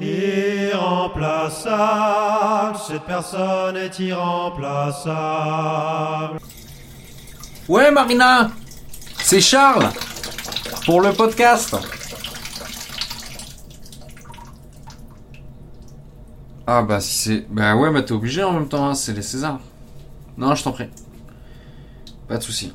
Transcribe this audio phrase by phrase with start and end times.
[0.00, 6.38] Irremplaçable, cette personne est irremplaçable.
[7.68, 8.50] Ouais, Marina
[9.18, 9.90] C'est Charles
[10.86, 11.76] Pour le podcast
[16.66, 17.46] Ah bah si c'est...
[17.50, 19.60] Bah ouais, bah t'es obligé en même temps, hein, c'est les Césars.
[20.38, 20.88] Non, je t'en prie.
[22.28, 22.72] Pas de soucis.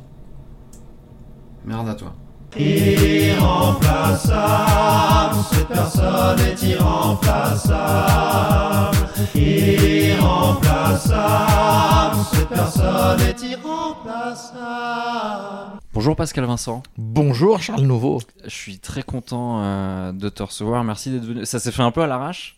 [1.63, 2.13] Merde à toi.
[2.57, 8.97] Irremplaçable, cette personne est irremplaçable.
[9.35, 15.79] Irremplaçable, cette personne est irremplaçable.
[15.93, 16.83] Bonjour Pascal Vincent.
[16.97, 18.21] Bonjour Charles Nouveau.
[18.43, 20.83] Je suis très content euh, de te recevoir.
[20.83, 21.45] Merci d'être venu.
[21.45, 22.57] Ça s'est fait un peu à l'arrache.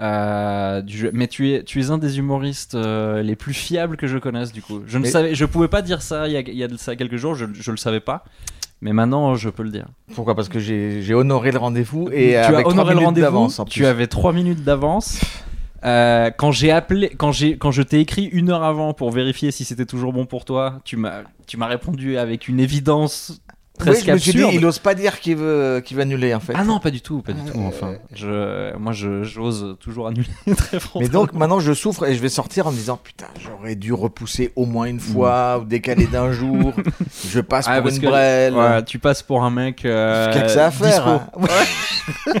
[0.00, 1.10] Euh, du jeu.
[1.14, 4.52] Mais tu es, tu es un des humoristes euh, les plus fiables que je connaisse
[4.52, 4.82] du coup.
[4.86, 6.68] Je ne Mais- savais, je pouvais pas dire ça il y a, il y a
[6.68, 8.24] de ça quelques jours, je, je le savais pas.
[8.80, 9.86] Mais maintenant je peux le dire.
[10.14, 10.34] Pourquoi?
[10.34, 13.48] Parce que j'ai honoré le rendez-vous et tu avec as le rendez-vous.
[13.68, 15.20] Tu avais 3 minutes d'avance.
[15.84, 19.50] Euh, quand j'ai appelé, quand j'ai, quand je t'ai écrit une heure avant pour vérifier
[19.50, 23.42] si c'était toujours bon pour toi, tu m'as, tu m'as répondu avec une évidence
[23.80, 24.54] Oui, presque je me suis dit, absurde.
[24.54, 26.52] il ose pas dire qu'il veut, qu'il va annuler en fait.
[26.56, 27.58] Ah non, pas du tout, pas du tout.
[27.58, 31.00] Euh, Enfin, je, moi, je, j'ose toujours annuler très franchement.
[31.00, 33.92] Mais donc maintenant je souffre et je vais sortir en me disant putain j'aurais dû
[33.92, 36.72] repousser au moins une fois ou décaler d'un jour.
[37.28, 37.70] Je passe Mm.
[37.74, 38.54] Ah, pour une que- brêle.
[38.54, 39.84] Ouais, tu passes pour un mec.
[39.84, 42.40] Euh, Qu'est-ce que ça à faire hein Ouais.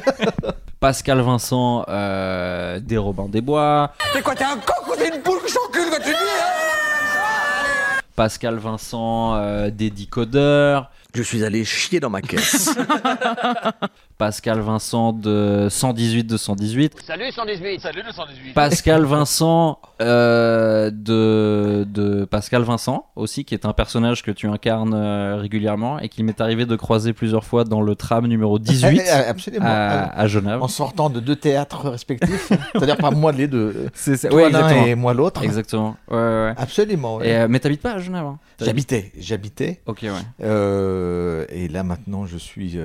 [0.78, 3.92] Pascal Vincent euh, des Robins des Bois.
[4.12, 8.00] T'es quoi T'es un coq ou t'es une poule que j'encule quand tu dis hein
[8.16, 10.90] Pascal Vincent euh, des Decodeurs.
[11.14, 12.74] Je suis allé chier dans ma caisse.
[14.16, 17.02] Pascal Vincent de 118 de 118.
[17.04, 23.66] Salut 118 Salut le 118 Pascal Vincent euh, de, de Pascal Vincent aussi, qui est
[23.66, 27.64] un personnage que tu incarnes euh, régulièrement et qui m'est arrivé de croiser plusieurs fois
[27.64, 29.66] dans le tram numéro 18 Absolument.
[29.66, 30.62] à, à Genève.
[30.62, 32.52] En sortant de deux théâtres respectifs.
[32.72, 33.88] C'est-à-dire pas moi les deux.
[33.94, 34.28] C'est ça.
[34.28, 35.42] Toi Ouais, l'un et moi l'autre.
[35.42, 35.96] Exactement.
[36.08, 36.54] Ouais, ouais, ouais.
[36.56, 37.16] Absolument.
[37.16, 37.28] ouais.
[37.28, 39.80] Et, euh, mais t'habites pas à Genève hein J'habitais, j'habitais.
[39.86, 40.10] Ok, ouais.
[40.42, 42.78] Euh, et là maintenant je suis.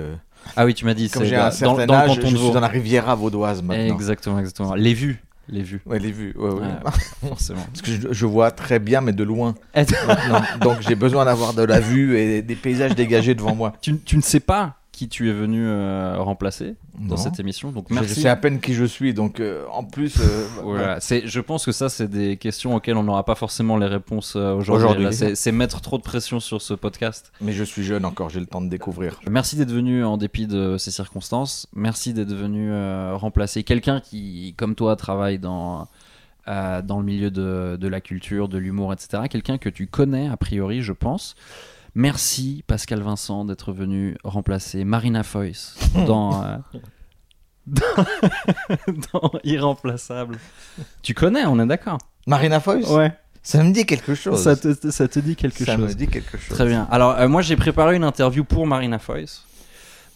[0.56, 1.10] Ah oui, tu m'as dit.
[1.10, 2.54] comme c'est j'ai dans- un certain dans, dans le âge, canton je de suis Vaud.
[2.54, 3.94] dans la Riviera vaudoise maintenant.
[3.96, 4.76] Exactement, exactement.
[4.76, 5.24] Les vues.
[5.52, 5.82] Les vues.
[5.86, 6.36] Ouais, les vues.
[6.38, 6.62] Ouais, ouais.
[6.62, 6.92] Ouais.
[7.30, 7.66] Forcément.
[7.74, 9.56] Parce que je, je vois très bien, mais de loin.
[9.76, 10.42] maintenant.
[10.62, 13.74] Donc j'ai besoin d'avoir de la vue et des paysages dégagés devant moi.
[13.82, 17.18] tu, tu ne sais pas qui tu es venu euh, remplacer dans Non.
[17.18, 18.20] cette émission, donc Je, je merci.
[18.22, 20.20] sais à peine qui je suis, donc euh, en plus.
[20.20, 23.78] euh, Voilà, c'est, je pense que ça, c'est des questions auxquelles on n'aura pas forcément
[23.78, 25.08] les réponses aujourd'hui.
[25.14, 27.32] C'est, mettre trop de pression sur ce podcast.
[27.40, 29.22] Mais je suis jeune encore, j'ai le temps de découvrir.
[29.32, 31.68] Merci d'être venu en dépit de ces circonstances.
[31.74, 32.70] Merci d'être venu
[33.14, 35.88] remplacer quelqu'un qui, comme toi, travaille dans,
[36.46, 39.24] dans le milieu de, de la culture, de l'humour, etc.
[39.30, 41.36] Quelqu'un que tu connais, a priori, je pense.
[41.96, 45.76] Merci, Pascal Vincent, d'être venu remplacer Marina Foïs
[46.08, 46.58] dans, euh,
[47.68, 48.06] dans,
[49.14, 50.38] dans Irremplaçable.
[51.02, 52.88] Tu connais, on est d'accord Marina Foïs?
[52.90, 53.14] Ouais.
[53.42, 54.44] Ça me dit quelque chose.
[54.44, 56.50] Ça te, ça te dit quelque Ça chose me dit quelque chose.
[56.50, 56.88] Très bien.
[56.92, 59.44] Alors, euh, moi, j'ai préparé une interview pour Marina Foïs.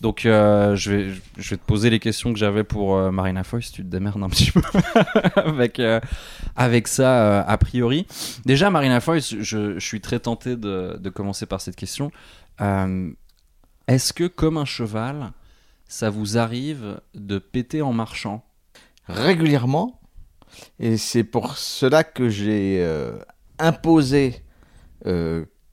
[0.04, 3.72] Donc, euh, je, vais, te poser les questions que j'avais pour euh, Marina Foïs.
[3.72, 4.62] Tu te démerdes un petit peu
[5.38, 6.02] avec, euh,
[6.58, 8.06] avec ça, a priori.
[8.44, 12.12] Déjà, Marina Foïs, je, je suis très tenté de, de commencer par cette question.
[13.88, 15.32] Est-ce que, comme un cheval,
[15.88, 18.44] ça vous arrive de péter en marchant?
[19.08, 20.02] Régulièrement.
[20.80, 22.86] Et c'est pour cela que j'ai
[23.58, 24.44] imposé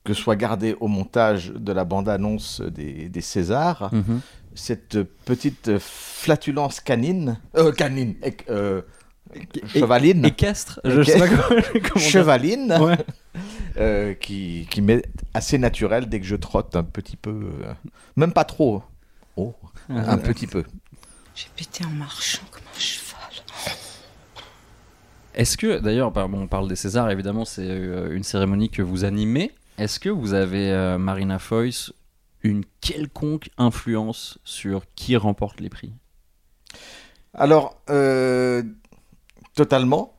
[0.05, 3.91] que soit gardé au montage de la bande-annonce des, des Césars
[4.55, 7.39] cette petite flatulence canine.
[7.57, 8.17] Euh, canine.
[8.51, 8.83] euh,
[9.67, 10.25] chevaline.
[10.25, 12.73] Équestre Je sais pas comment, chevaline.
[12.81, 12.99] Ouais.
[13.77, 15.03] euh, qui, qui m'est
[15.35, 17.31] assez naturel dès que je trotte un petit peu.
[17.31, 17.73] euh,
[18.17, 18.83] même pas trop.
[19.37, 19.55] Oh,
[19.89, 20.65] un petit peu.
[21.35, 23.17] J'ai pété en marchant comme un cheval.
[25.35, 29.05] Est-ce que, d'ailleurs, bon, on parle des Césars, évidemment, c'est euh, une cérémonie que vous
[29.05, 29.53] animez.
[29.81, 31.95] Est-ce que vous avez, euh, Marina Foïs,
[32.43, 35.95] une quelconque influence sur qui remporte les prix?
[37.33, 38.63] Alors, euh,
[39.55, 40.19] totalement.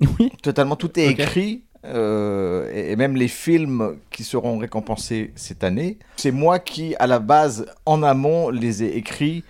[0.00, 0.32] Oui.
[0.42, 1.64] Totalement, tout est écrit.
[1.84, 7.06] euh, et et même les films qui seront récompensés cette année, c'est moi qui, à
[7.06, 9.44] la base, en amont, les ai écrits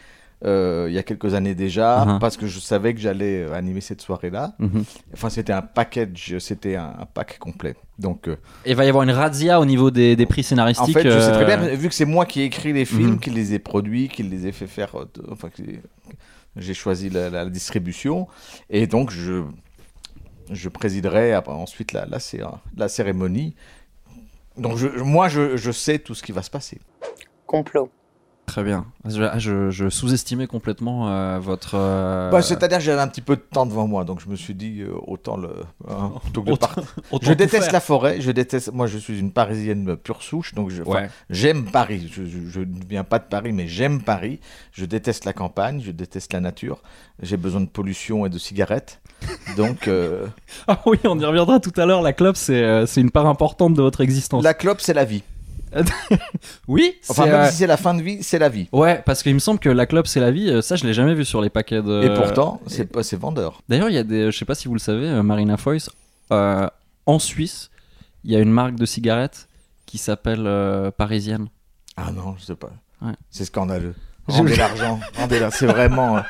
[0.44, 2.19] euh, il y a quelques années déjà, Mhm.
[2.20, 4.55] parce que je savais que j'allais euh, animer cette soirée-là.
[5.12, 7.75] Enfin, c'était un package, c'était un, un pack complet.
[7.99, 10.96] Donc, euh, Il va y avoir une razzia au niveau des, des prix en scénaristiques.
[10.99, 13.12] fait, je sais très bien, euh, vu que c'est moi qui ai écrit les films,
[13.14, 13.20] Mhm.
[13.20, 15.49] qui les ai produits, qui les ai fait faire, euh, enfin,
[16.56, 18.29] j'ai choisi la, la distribution,
[18.70, 19.43] et donc je,
[20.50, 22.43] je présiderai ensuite la, la, cé-
[22.76, 23.55] la cérémonie.
[24.56, 26.81] Donc je, moi, je, je sais tout ce qui va se passer.
[27.46, 27.90] Complot.
[28.48, 28.86] Très bien.
[29.04, 31.72] Je, ah, je- je sous-estimais complètement euh, votre.
[31.74, 34.36] euh, Bah, C'est-à-dire que j'avais un petit peu de temps devant moi, donc je me
[34.36, 35.50] suis dit euh, autant le.
[35.86, 36.94] hein, plutôt que de Autant- partir.
[37.12, 37.72] autant Je déteste faire.
[37.74, 38.72] la forêt, je déteste.
[38.72, 41.10] Moi, je suis une parisienne pure souche, donc je, Ouais.
[41.28, 42.10] j'aime Paris.
[42.10, 44.40] Je, je- je ne viens pas de Paris, mais j'aime Paris.
[44.72, 46.82] Je déteste la campagne, je déteste la nature.
[47.22, 49.00] J'ai besoin de pollution et de cigarettes.
[49.58, 50.26] Donc, euh,
[50.68, 52.00] Ah oui, on y reviendra tout à l'heure.
[52.00, 54.42] La clope, c'est euh, c'est une part importante de votre existence.
[54.42, 55.22] la clope, c'est la vie.
[56.66, 58.68] Oui, Enfin, même euh, si c'est la fin de vie, c'est la vie.
[58.72, 60.48] Ouais, parce qu'il me semble que la clope, c'est la vie.
[60.50, 62.02] euh, Ça, je l'ai jamais vu sur les paquets de.
[62.04, 63.62] Et pourtant, c'est pas, c'est vendeur.
[63.68, 64.30] D'ailleurs, il y a des.
[64.30, 65.56] Je sais pas si vous le savez, euh, Marina
[66.32, 66.68] euh,
[67.06, 67.70] en Suisse,
[68.24, 69.48] il y a une marque de cigarettes
[69.86, 71.48] qui s'appelle euh, Parisienne.
[71.96, 72.70] Ah non, je sais pas.
[73.02, 73.12] Ouais.
[73.30, 73.94] C'est scandaleux.
[74.26, 76.22] Rendez l'argent, rendez C'est vraiment.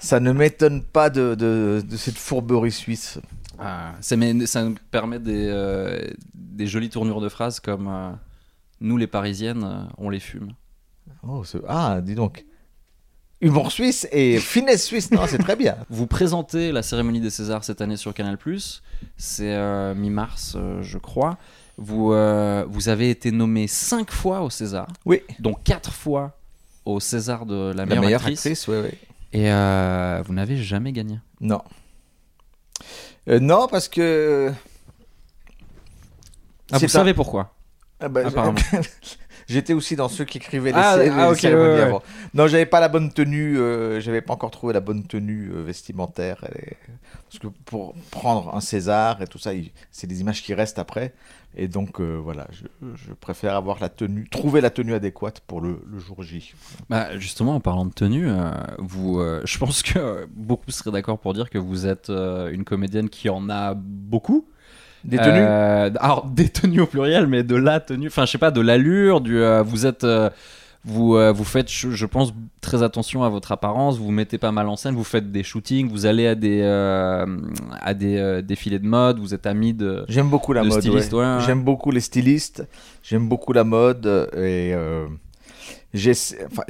[0.00, 3.18] Ça ne m'étonne pas de, de, de cette fourberie suisse.
[3.58, 5.98] Ah, mais ça nous permet des, euh,
[6.34, 7.88] des jolies tournures de phrases comme
[8.80, 10.52] Nous, les Parisiennes, euh, on les fume.
[11.26, 12.44] Oh, ce- ah, dis donc.
[13.40, 15.76] Humour suisse et finesse suisse, non, c'est très bien.
[15.90, 18.36] Vous présentez la cérémonie des Césars cette année sur Canal+.
[19.16, 21.38] C'est euh, mi-mars, euh, je crois.
[21.76, 26.36] Vous, euh, vous avez été nommé 5 fois au César, Oui, dont 4 fois
[26.84, 28.40] au César de la la meilleure, meilleure actrice.
[28.40, 28.90] actrice, oui, oui.
[29.32, 29.44] Et
[30.24, 31.20] vous n'avez jamais gagné.
[31.40, 31.62] Non.
[33.28, 34.52] Non, parce que.
[36.72, 37.54] Ah, vous savez pourquoi
[38.00, 38.58] Ah bah, Apparemment.
[39.48, 41.82] J'étais aussi dans ceux qui écrivaient les, Ah, ah, les ok, cérémonies ouais, ouais.
[41.82, 42.02] avant.
[42.34, 45.62] Non, j'avais pas la bonne tenue, euh, j'avais pas encore trouvé la bonne tenue euh,
[45.62, 46.44] vestimentaire.
[46.54, 46.76] et-
[47.26, 50.78] Parce que pour prendre un César et tout ça, il- c'est des images qui restent
[50.78, 51.14] après.
[51.56, 52.64] Et donc, euh, voilà, je,
[52.94, 56.52] je préfère avoir la tenue, trouver la tenue adéquate pour le, le jour J.
[56.90, 61.18] Bah, justement, en parlant de tenue, euh, vous, euh, je pense que beaucoup seraient d'accord
[61.18, 64.46] pour dire que vous êtes euh, une comédienne qui en a beaucoup.
[65.04, 68.38] Des tenues Euh, alors, des tenues au pluriel, mais de la tenue, enfin, je sais
[68.38, 70.04] pas, de l'allure, du, euh, vous êtes.
[70.04, 70.30] euh,
[70.84, 74.38] vous, euh, vous faites, je, je pense, très attention à votre apparence, vous vous mettez
[74.38, 77.26] pas mal en scène, vous faites des shootings, vous allez à des, euh,
[77.82, 80.04] à des euh, défilés de mode, vous êtes ami de.
[80.08, 80.80] J'aime beaucoup la de mode.
[80.80, 81.18] styliste, ouais.
[81.18, 81.40] ouais, ouais.
[81.44, 82.66] J'aime beaucoup les stylistes.
[83.02, 84.06] J'aime beaucoup la mode.
[84.34, 85.06] Et euh,
[85.94, 86.62] enfin,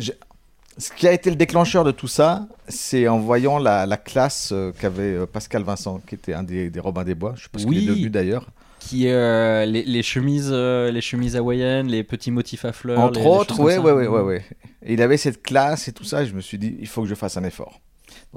[0.78, 4.50] ce qui a été le déclencheur de tout ça, c'est en voyant la, la classe
[4.52, 7.34] euh, qu'avait euh, Pascal Vincent, qui était un des, des Robins des Bois.
[7.36, 7.84] Je sais pas ce qu'il Oui.
[7.84, 8.46] est devenu d'ailleurs.
[8.78, 13.00] Qui, euh, les, les chemises, euh, les chemises hawaïennes, les petits motifs à fleurs.
[13.00, 13.80] Entre les- les autres, comme ouais, ça.
[13.80, 14.44] ouais, ouais, ouais, ouais.
[14.84, 16.22] Et il avait cette classe et tout ça.
[16.22, 17.80] Et je me suis dit, il faut que je fasse un effort.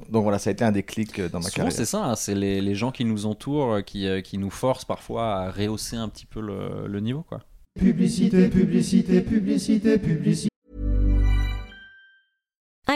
[0.09, 1.71] Donc voilà, ça a été un déclic dans ma Souvent, carrière.
[1.73, 5.35] c'est ça, hein, c'est les, les gens qui nous entourent qui, qui nous forcent parfois
[5.35, 7.23] à rehausser un petit peu le, le niveau.
[7.27, 7.41] Quoi.
[7.79, 10.49] Publicité, publicité, publicité, publicité.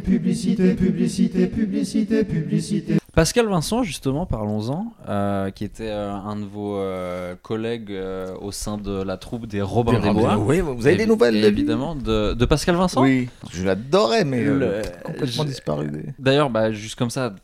[0.00, 2.98] Publicité, publicité, publicité, publicité.
[3.14, 8.50] Pascal Vincent, justement, parlons-en, euh, qui était euh, un de vos euh, collègues euh, au
[8.50, 10.36] sein de la troupe des Robins des, Bois.
[10.38, 14.58] Oui, vous avez des nouvelles Évidemment, de, de Pascal Vincent Oui, je l'adorais, mais euh,
[14.82, 15.90] Le- complètement je- disparu.
[16.18, 17.36] D'ailleurs, bah, juste comme ça,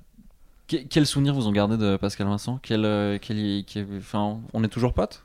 [0.67, 2.59] que- quel souvenir vous en gardez de Pascal Vincent?
[2.61, 5.23] Quel, quel- quel- enfin, On est toujours potes?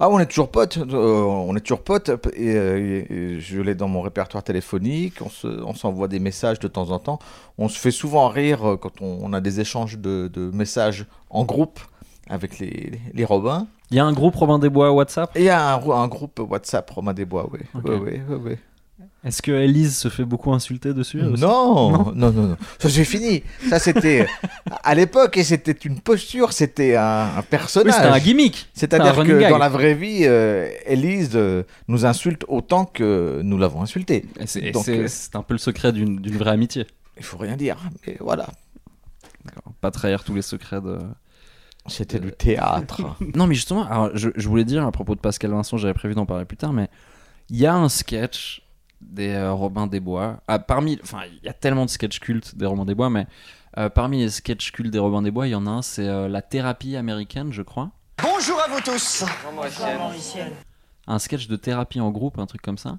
[0.00, 3.60] Ah, on est toujours potes, euh, on est toujours potes, et, euh, et- et je
[3.60, 7.18] l'ai dans mon répertoire téléphonique, on se- on s'envoie des messages de temps en temps,
[7.58, 11.06] on se fait souvent rire euh, quand on, on a des échanges de, de messages
[11.30, 11.80] en groupe
[12.28, 13.66] avec les, les Robins.
[13.90, 15.30] Il y a un groupe Robin des Bois WhatsApp?
[15.36, 18.56] Il y a un, un groupe WhatsApp Romain des Bois, oui, oui, oui.
[19.24, 22.56] Est-ce que Elise se fait beaucoup insulter dessus aussi Non, non, non, non.
[22.78, 23.42] Ça c'est fini.
[23.70, 24.26] Ça c'était
[24.82, 27.94] à l'époque et c'était une posture, c'était un, un Oui, personnage.
[27.94, 29.50] c'était un gimmick C'est-à-dire que gag.
[29.50, 34.26] dans la vraie vie, euh, Élise euh, nous insulte autant que nous l'avons insultée.
[34.44, 36.86] C'est euh, c'est un peu le secret d'une vraie amitié.
[37.16, 38.48] Il faut rien dire, mais voilà.
[39.80, 40.98] Pas trahir tous les secrets de.
[41.86, 43.02] C'était du théâtre.
[43.34, 46.14] Non, mais justement, alors, je, je voulais dire à propos de Pascal Vincent, j'avais prévu
[46.14, 46.88] d'en parler plus tard, mais
[47.50, 48.62] il y a un sketch
[49.10, 50.40] des euh, Robins des Bois.
[50.48, 53.26] Ah, parmi, enfin, il y a tellement de sketchs cultes des Robins des Bois, mais
[53.78, 56.06] euh, parmi les sketchs cultes des Robins des Bois, il y en a un, c'est
[56.06, 57.90] euh, la thérapie américaine, je crois.
[58.22, 59.24] Bonjour à vous tous.
[61.06, 62.98] un sketch de thérapie en groupe, un truc comme ça,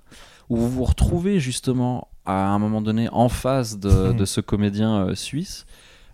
[0.50, 5.08] où vous vous retrouvez justement à un moment donné en face de, de ce comédien
[5.08, 5.66] euh, suisse,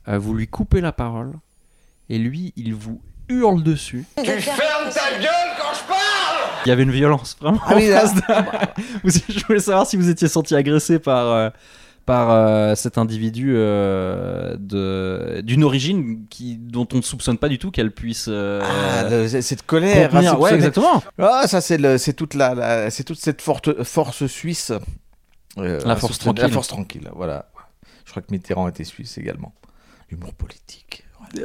[0.07, 1.33] euh, vous lui coupez la parole,
[2.09, 4.05] et lui, il vous hurle dessus.
[4.23, 5.57] Tu fermes ta gueule
[6.65, 7.59] Il y avait une violence vraiment.
[7.65, 8.21] Ah oui, en là- face de-
[9.03, 11.27] Vous- Je voulais savoir si vous étiez senti agressé par.
[11.27, 11.49] euh,
[12.03, 17.69] par euh, cet individu euh, d'une origine qui dont on ne soupçonne pas du tout
[17.69, 20.09] qu'elle puisse euh, Ah, le- cette colère.
[20.09, 24.73] contenir- ouais exactement Ah, ça c'est toute la, la- c'est toute cette forte force suisse.
[25.57, 26.53] La force insoupçonnée- La tranquille.
[26.53, 27.09] force tranquille.
[27.15, 27.45] Voilà.
[28.05, 29.53] Je crois que Mitterrand était suisse également.
[30.09, 31.03] Humour politique.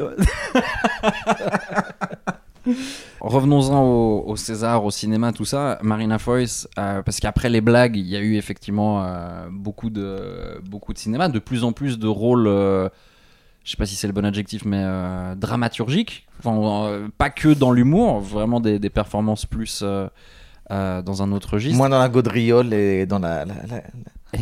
[3.20, 5.78] Revenons-en au, au César, au cinéma, tout ça.
[5.82, 10.60] Marina Foïs, euh, parce qu'après les blagues, il y a eu effectivement euh, beaucoup, de,
[10.68, 12.88] beaucoup de cinéma, de plus en plus de rôles, euh,
[13.64, 16.26] je sais pas si c'est le bon adjectif, mais euh, dramaturgiques.
[16.44, 19.82] Enfin, pas que dans l'humour, vraiment des, des performances plus
[20.68, 21.76] dans un autre registre.
[21.78, 23.44] Moins dans la gaudriole et dans la.
[23.44, 23.82] la- la-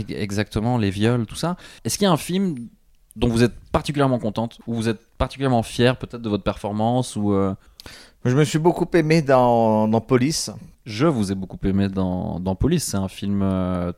[0.08, 1.56] Exactement, les viols, tout ça.
[1.84, 2.56] Est-ce qu'il y a un film
[3.14, 7.32] dont vous êtes particulièrement contente, ou vous êtes particulièrement fier peut-être de votre performance, ou
[7.32, 7.54] euh,
[8.24, 10.50] Je me suis beaucoup aimé dans, dans Police.
[10.86, 12.84] Je vous ai beaucoup aimé dans, dans Police.
[12.84, 13.92] C'est un film euh,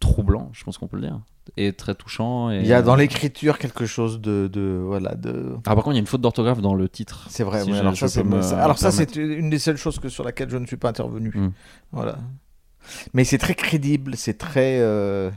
[0.00, 1.20] troublant, je pense qu'on peut le dire.
[1.56, 2.50] Et très touchant.
[2.50, 5.54] Et, Il y a dans l'écriture quelque chose de, de voilà de.
[5.66, 7.26] Ah, par contre, il y a une faute d'orthographe dans le titre.
[7.30, 7.64] C'est vrai.
[7.64, 10.50] Si alors ça, c'est, me alors ça, c'est une des seules choses que sur laquelle
[10.50, 11.30] je ne suis pas intervenu.
[11.34, 11.52] Mm.
[11.92, 12.18] Voilà.
[13.14, 14.78] Mais c'est très crédible, c'est très.
[14.80, 15.30] Euh...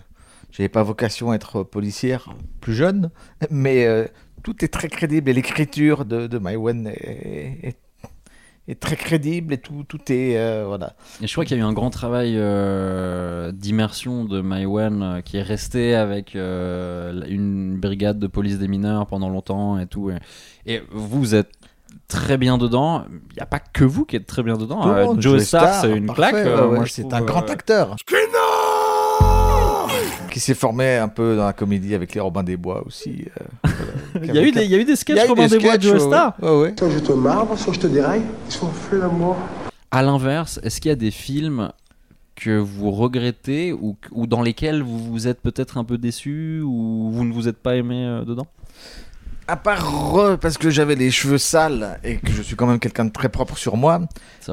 [0.51, 3.09] J'avais pas vocation à être policière plus jeune,
[3.49, 4.05] mais euh,
[4.43, 7.77] tout est très crédible et l'écriture de, de Maïwen est, est,
[8.67, 10.95] est très crédible et tout, tout est euh, voilà.
[11.21, 15.21] Et je crois qu'il y a eu un grand travail euh, d'immersion de Maïwen euh,
[15.21, 20.09] qui est resté avec euh, une brigade de police des mineurs pendant longtemps et tout.
[20.09, 20.17] Et,
[20.65, 21.49] et vous êtes
[22.07, 23.05] très bien dedans.
[23.31, 24.87] Il n'y a pas que vous qui êtes très bien dedans.
[24.87, 26.33] Euh, monde, Joe Star, c'est une parfait, claque.
[26.35, 27.95] ouais, euh, ouais, moi, je c'est un grand euh, acteur.
[30.31, 33.25] Qui s'est formé un peu dans la comédie avec les Robins des Bois aussi.
[33.37, 33.45] euh,
[34.15, 34.25] voilà.
[34.33, 35.77] Il y, a eu des, il y a eu des sketchs Robin des des Bois
[35.77, 36.35] de Joe Star.
[36.41, 36.73] ouais, ouais.
[36.79, 39.35] Soit je te marbre, soit je te déraille, soit on fait l'amour.
[39.91, 41.71] À l'inverse, est-ce qu'il y a des films
[42.35, 47.11] que vous regrettez ou, ou dans lesquels vous vous êtes peut-être un peu déçu ou
[47.11, 48.47] vous ne vous êtes pas aimé euh, dedans?
[49.47, 52.79] À part re, parce que j'avais les cheveux sales et que je suis quand même
[52.79, 54.01] quelqu'un de très propre sur moi,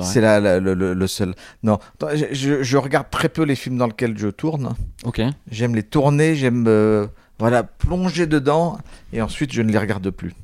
[0.03, 1.35] C'est la- la- le, seul.
[1.63, 4.75] Non, je regarde très peu les films dans lesquels je tourne.
[5.05, 5.21] Ok.
[5.51, 7.07] J'aime les tourner, j'aime euh,
[7.39, 8.79] voilà plonger dedans
[9.13, 10.35] et ensuite je ne les regarde plus.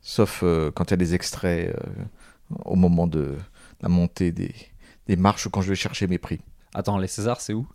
[0.00, 3.36] Sauf euh, quand il y a des extraits euh, au moment de
[3.80, 4.54] la montée des,
[5.08, 6.40] des marches ou quand je vais chercher mes prix.
[6.74, 7.66] Attends, les Césars, c'est où?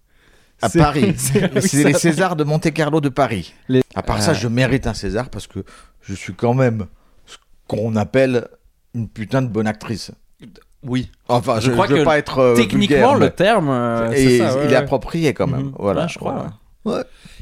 [0.62, 1.14] À Paris.
[1.18, 3.54] c'est- oui, les Césars de Monte Carlo de Paris.
[3.70, 4.34] Les- À part ça, Euh.
[4.36, 5.64] je mérite un César parce que
[6.02, 6.88] je suis quand même
[7.26, 7.38] ce
[7.68, 8.48] qu'on appelle
[8.96, 10.12] une putain de bonne actrice.
[10.84, 11.12] Oui.
[11.28, 12.78] Enfin, Je je veux que pas être euh, Techniquement,
[13.14, 15.66] vulgaire, le terme, euh, c'est et ça, ouais, il est approprié quand même.
[15.68, 15.74] Mhm.
[15.78, 16.48] Voilà, Ouais, je crois.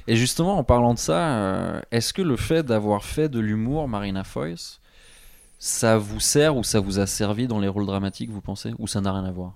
[0.07, 3.87] Et justement, en parlant de ça, euh, est-ce que le fait d'avoir fait de l'humour,
[3.87, 4.79] Marina Foïs,
[5.59, 8.73] ça vous sert ou ça vous a servi dans les rôles dramatiques, vous pensez?
[8.79, 9.53] Ou ça n'a rien à voir?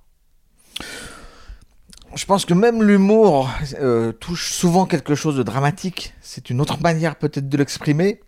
[2.15, 3.49] Je pense que même l'humour
[3.79, 6.13] euh, touche souvent quelque chose de dramatique.
[6.21, 8.21] C'est une autre manière peut-être de l'exprimer.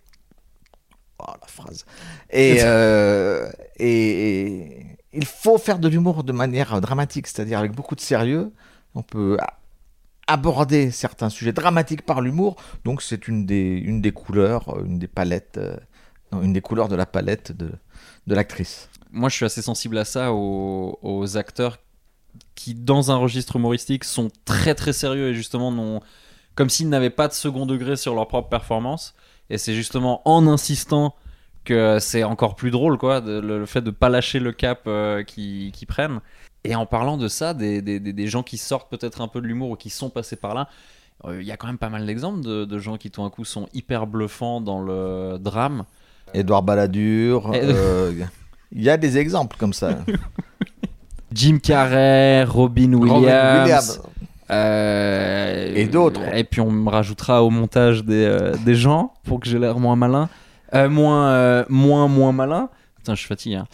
[1.19, 1.85] Oh, la phrase.
[2.29, 7.95] Et, euh, et, et il faut faire de l'humour de manière dramatique, c'est-à-dire avec beaucoup
[7.95, 8.51] de sérieux.
[8.95, 9.37] On peut
[10.27, 12.55] aborder certains sujets dramatiques par l'humour.
[12.85, 15.75] Donc c'est une des, une des couleurs, euh, une des palettes, euh,
[16.31, 17.71] non, une des couleurs de la palette de,
[18.27, 18.89] de l'actrice.
[19.11, 21.77] Moi, je suis assez sensible à ça, aux, aux acteurs
[22.55, 25.99] qui, dans un registre humoristique, sont très très sérieux et justement n'ont.
[26.55, 29.13] Comme s'ils n'avaient pas de second degré sur leur propre performance.
[29.49, 31.15] Et c'est justement en insistant
[31.63, 34.81] que c'est encore plus drôle, quoi, de- le, le fait de pas lâcher le cap
[34.87, 36.19] euh, qu'ils prennent.
[36.63, 39.47] Et en parlant de ça, des, des- des- gens qui sortent peut-être un peu de
[39.47, 40.67] l'humour ou qui sont passés par là,
[41.25, 43.29] euh, il y a quand même pas mal d'exemples de, de gens qui tout d'un
[43.29, 45.85] coup sont hyper bluffants dans le drame.
[46.33, 48.13] Édouard Balladur, euh,
[48.71, 49.99] il y a des exemples comme ça.
[51.33, 54.01] Jim Carrey, Robin Williams, Robin Williams.
[54.49, 56.21] euh, Et d'autres.
[56.35, 59.79] Et puis on me rajoutera au montage des, euh, des gens pour que j'ai l'air
[59.79, 60.29] moins malin.
[60.73, 62.69] Euh, moins, euh, moins, moins malin.
[62.97, 63.55] Putain, je suis fatigué.
[63.55, 63.67] hein.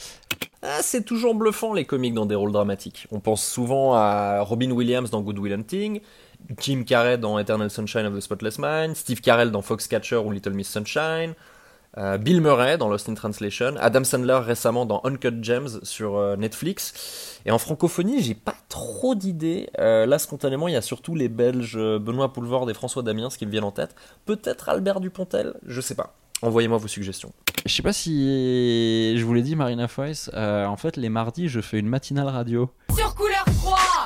[0.63, 3.07] Ah, c'est toujours bluffant les comiques dans des rôles dramatiques.
[3.11, 6.01] On pense souvent à Robin Williams dans Good Will Hunting,
[6.59, 10.53] Jim Carrey dans Eternal Sunshine of the Spotless Mind, Steve Carell dans Foxcatcher ou Little
[10.53, 11.33] Miss Sunshine,
[11.97, 16.35] euh, Bill Murray dans Lost in Translation, Adam Sandler récemment dans Uncut Gems sur euh,
[16.35, 17.39] Netflix.
[17.45, 19.69] Et en francophonie, j'ai pas trop d'idées.
[19.79, 23.45] Euh, là, spontanément, il y a surtout les Belges Benoît Poulvord et François Damiens qui
[23.45, 23.95] me viennent en tête.
[24.25, 26.13] Peut-être Albert Dupontel, je sais pas.
[26.41, 27.33] Envoyez-moi vos suggestions.
[27.65, 29.87] Je sais pas si je vous l'ai dit, Marina
[30.33, 32.69] euh, en fait, les mardis, je fais une matinale radio.
[32.95, 33.96] Sur couleur 3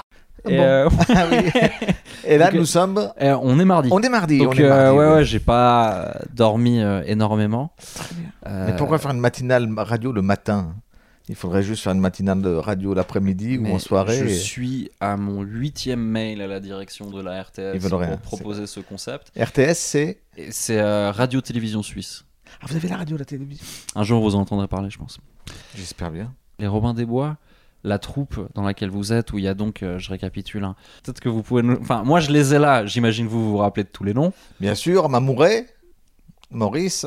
[0.47, 0.63] Et, Bon.
[0.63, 1.25] euh, Ah.
[2.25, 2.97] Et là, Donc, nous sommes.
[3.21, 3.89] euh, on est mardi.
[3.91, 4.37] On est mardi.
[4.39, 7.73] Donc, on est euh, mardi, ouais, ouais, j'ai pas euh, dormi euh, énormément.
[7.95, 8.31] Très bien.
[8.47, 10.75] Euh, Mais pourquoi faire une matinale radio le matin?
[11.29, 14.17] Il faudrait juste faire une matinale de radio l'après-midi ou en soirée.
[14.17, 18.17] Je et- suis à mon huitième mail à la direction de la RTS pour rien,
[18.17, 19.31] proposer ce concept.
[19.39, 20.17] RTS, c'est.
[20.49, 22.25] C'est euh, Radio-Télévision Suisse.
[22.61, 23.65] Ah, vous avez la radio, la télévision?
[23.95, 25.19] Un jour, vous en entendrez parler, je pense.
[25.75, 26.33] J'espère bien.
[26.59, 27.37] Les Robins des Bois,
[27.83, 30.75] la troupe dans laquelle vous êtes, où il y a donc, euh, je récapitule, hein.
[31.03, 31.77] peut-être que vous pouvez nous...
[31.81, 34.33] Enfin, moi je les ai là, j'imagine vous vous rappelez de tous les noms.
[34.59, 35.67] Bien sûr, Mamouret,
[36.51, 37.05] Maurice.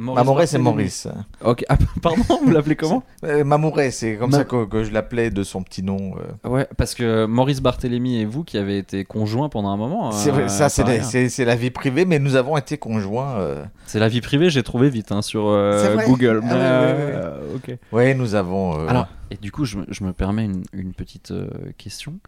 [0.00, 0.58] Maurice Mamouret, c'est.
[0.58, 1.08] Maurice.
[1.44, 3.02] Ok, ah, pardon, vous l'appelez comment?
[3.24, 6.14] Euh, Mamouret, c'est comme Ma- ça que, que je l'appelais de son petit nom.
[6.44, 6.48] euh.
[6.48, 10.10] Ouais, parce que Maurice Barthélémy et vous qui avez été conjoints pendant un moment.
[10.12, 11.04] C'est euh, vrai, ça, c'est la, ailleurs.
[11.04, 13.38] c'est- c'est la vie privée, mais nous avons été conjoints.
[13.38, 13.64] euh.
[13.86, 16.40] C'est la vie privée, j'ai trouvé vite hein, sur euh, C'est vrai Google.
[16.44, 17.76] Ah ouais, ouais, euh, ok.
[17.92, 18.80] Ouais, nous avons.
[18.80, 22.18] euh, Alors, et du coup, je, me- je me permets une, une petite euh, question.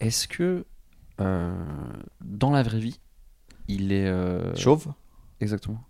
[0.00, 0.64] Est-ce que
[1.20, 1.52] euh,
[2.24, 2.98] dans la vraie vie,
[3.68, 4.86] il est euh, Chauve?
[5.40, 5.80] Exactement.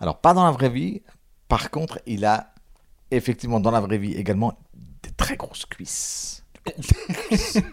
[0.00, 1.02] Alors, pas dans la vraie vie.
[1.48, 2.52] Par contre, il a
[3.10, 4.58] effectivement dans la vraie vie également
[5.02, 6.44] des très grosses cuisses.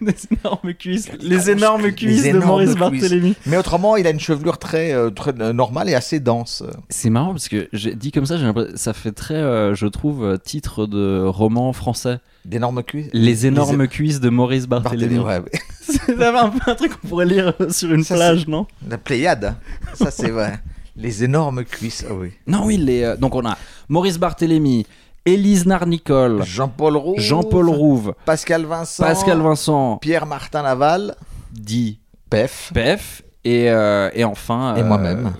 [0.00, 2.74] les énormes cuisses, Les énormes cuisses, de Maurice.
[2.74, 3.34] Barthélémy.
[3.44, 6.62] Mais autrement, il a une chevelure très, euh, très normale et assez dense.
[6.88, 8.38] C'est marrant parce que j'ai dit comme ça,
[8.74, 12.18] ça fait très, euh, je trouve, euh, titre de roman français.
[12.46, 13.10] D'énormes cuisses.
[13.12, 15.16] Les énormes cuisses de Maurice Barthélémy.
[15.16, 15.60] Barthélémy, ouais, ouais.
[15.80, 18.66] C'est un peu un truc qu'on pourrait lire sur une Ça, plage, non?
[18.88, 19.56] La Pléiade.
[19.94, 20.58] Ça, c'est vrai.
[20.96, 22.04] Les énormes cuisses.
[22.08, 22.32] Ah oui.
[22.46, 23.56] Non, oui, les, euh, donc on a
[23.88, 24.86] Maurice Barthélémy,
[25.24, 27.14] Élise Narnicole, Jean-Paul Roux.
[27.18, 29.02] Jean-Paul Rouve, Pascal Vincent.
[29.04, 31.14] Pascal Vincent, Pierre-Martin Laval.
[31.52, 32.00] dit
[32.30, 32.70] Pef.
[32.74, 34.74] Pef, et, euh, et enfin.
[34.76, 35.32] Et euh, moi-même.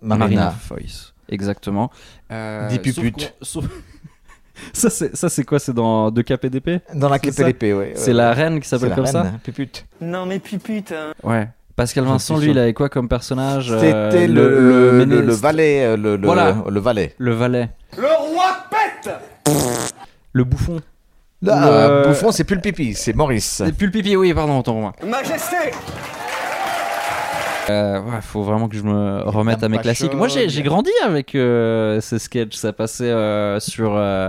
[0.00, 0.50] Marina Marina.
[0.50, 1.12] Foïs.
[1.28, 1.90] Exactement.
[2.30, 3.34] Euh, Dit pupute.
[3.42, 3.64] sauf-
[4.72, 7.92] ça, c'est, ça, c'est quoi C'est dans 2KPDP Dans la KPLP, ouais.
[7.96, 9.86] C'est la reine qui C'est s'appelle la comme reine, ça hein, Pupute.
[10.00, 10.92] Non mais pupute.
[10.92, 11.12] hein.
[11.22, 11.48] Ouais.
[11.76, 15.32] Pascal Vincent, lui, il avait quoi comme personnage euh, C'était le, le, le, méné- le
[15.32, 15.84] valet.
[15.84, 16.56] euh, Le, le, Voilà.
[16.70, 17.14] le valet.
[17.18, 17.68] Le valet.
[17.98, 19.12] Le roi pète
[20.32, 20.80] Le bouffon.
[21.42, 23.62] Là, Le- Bouffon, c'est plus le pipi, c'est Maurice.
[23.66, 24.92] C'est plus le pipi, oui, pardon, autant pour moi.
[25.04, 25.56] Majesté
[27.70, 30.12] Euh, ouais, faut vraiment que je me remette à mes classiques.
[30.12, 32.54] chaud, Moi, j'ai, grandi avec euh, ces sketchs.
[32.56, 33.94] Ça passait euh, sur.
[33.96, 34.28] euh,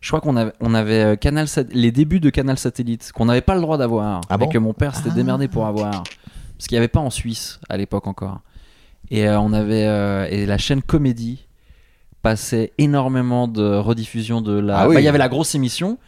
[0.00, 3.54] je crois qu'on avait, on avait Canal les débuts de Canal Satellite qu'on n'avait pas
[3.54, 4.20] le droit d'avoir.
[4.28, 4.48] Ah et bon?
[4.48, 6.04] que mon père s'était Ah, démerdé pour avoir.
[6.64, 8.40] Parce qu'il n'y avait pas en Suisse à l'époque encore.
[9.10, 9.84] Et euh, on avait.
[9.86, 11.46] euh, et la chaîne Comédie
[12.22, 14.78] passait énormément de rediffusions de la.
[14.78, 14.94] Ah oui.
[14.94, 15.98] Bah, Il y avait la grosse émission.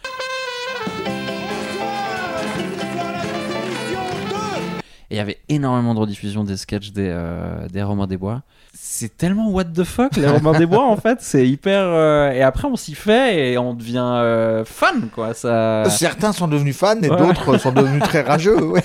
[5.10, 8.42] Et il y avait énormément de rediffusions des sketchs des, euh, des Romains des Bois.
[8.72, 11.18] C'est tellement what the fuck, les Romains des Bois, en fait.
[11.20, 11.80] C'est hyper.
[11.84, 15.32] euh, Et après, on s'y fait et on devient euh, fan, quoi.
[15.34, 15.84] Ça...
[15.90, 17.16] Certains sont devenus fans et Ouais.
[17.18, 18.56] d'autres sont devenus très rageux.
[18.64, 18.82] ouais.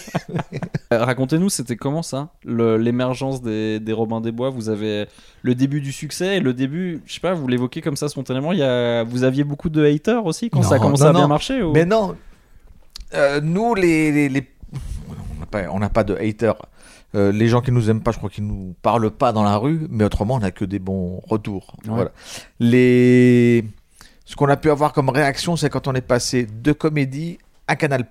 [0.92, 4.50] Euh, Racontez-nous, c'était comment ça L'émergence des, des Robins des Bois?
[4.50, 5.08] Vous avez
[5.42, 8.52] le début du succès et le début, je sais pas, vous l'évoquez comme ça spontanément.
[8.52, 9.04] Il y a...
[9.04, 11.72] Vous aviez beaucoup de haters aussi quand ça a commencé non, à bien marcher ou...
[11.72, 12.16] Mais non,
[13.14, 14.48] euh, nous, les, les, les-
[15.70, 16.56] on n'a pas, de haters.
[17.14, 19.58] Euh, les gens qui nous aiment pas, je crois qu'ils nous parlent pas dans la
[19.58, 21.76] rue, mais autrement, on n'a que des bons retours.
[21.84, 21.94] Ouais.
[21.94, 22.12] Voilà.
[22.60, 23.66] Les...
[24.26, 27.76] Ce qu'on a pu avoir comme réaction, c'est quand on est passé de comédie à
[27.76, 28.06] Canal+.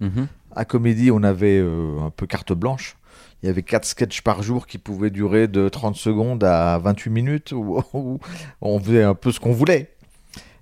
[0.00, 0.26] Mhm.
[0.54, 2.96] À comédie, on avait euh, un peu carte blanche.
[3.42, 7.10] Il y avait quatre sketchs par jour qui pouvaient durer de 30 secondes à 28
[7.10, 8.18] minutes, où, où
[8.60, 9.90] on faisait un peu ce qu'on voulait.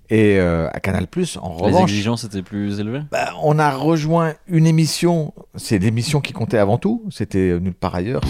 [0.09, 1.07] Et euh, à Canal+,
[1.41, 3.03] en Les revanche, exigences étaient plus élevées?
[3.13, 7.75] bah, on a rejoint une émission, c'est l'émission qui comptait avant tout, c'était euh, nulle
[7.75, 8.23] part ailleurs.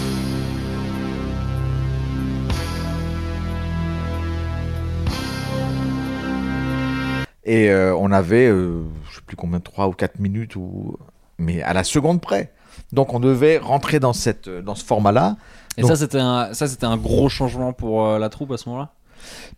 [7.45, 10.97] Et euh, on avait, je sais plus combien, 3 ou 4 minutes, ou...
[11.41, 12.53] mais à la seconde près.
[12.93, 15.37] Donc on devait rentrer dans, cette, dans ce format-là.
[15.77, 18.57] Et Donc- ça, c'était un, ça, c'était un gros changement pour euh, la troupe à
[18.57, 18.91] ce moment-là?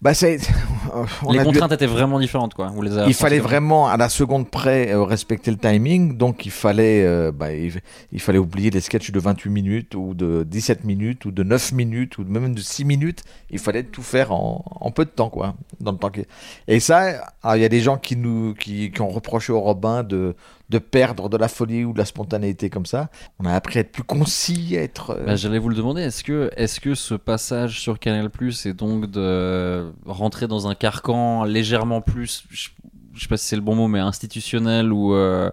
[0.03, 0.39] Bah, c'est-
[1.31, 2.67] Les dû- contraintes étaient vraiment différentes, quoi.
[2.67, 6.45] Vous les avez il fallait vraiment à la seconde près euh, respecter le timing, donc
[6.45, 10.43] il fallait, euh, bah, il, il fallait oublier les sketchs de 28 minutes ou de
[10.43, 13.23] 17 minutes ou de 9 minutes ou même de 6 minutes.
[13.51, 15.55] Il fallait tout faire en, en peu de temps, quoi.
[15.81, 16.27] Dans le temps qui-
[16.67, 19.61] Et ça, alors, il y a des gens qui nous, qui, qui ont reproché au
[19.61, 20.35] Robin de,
[20.73, 23.09] de perdre de la folie ou de la spontanéité comme ça.
[23.39, 25.11] On a appris à être plus concis, à être.
[25.11, 28.67] euh, Bah, J'allais vous le demander, est-ce que, est que ce passage sur Canal Plus
[28.67, 32.69] est donc de rentrer dans un carcan légèrement plus, je,
[33.15, 35.51] je sais pas si c'est le bon mot, mais institutionnel ou euh,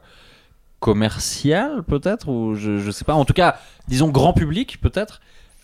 [0.79, 3.13] commercial peut-être ou je, je sais pas.
[3.13, 5.19] En tout cas, disons grand public peut-être.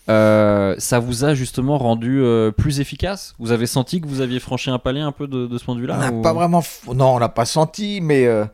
[0.08, 3.34] euh, ça vous a justement rendu euh, plus efficace?
[3.38, 5.74] Vous avez senti que vous aviez franchi un palier un peu de, de ce point
[5.74, 6.60] de on vue-là n'a ou- pas vraiment.
[6.60, 8.26] f- Non, on n'a pas senti, mais.
[8.26, 8.44] euh,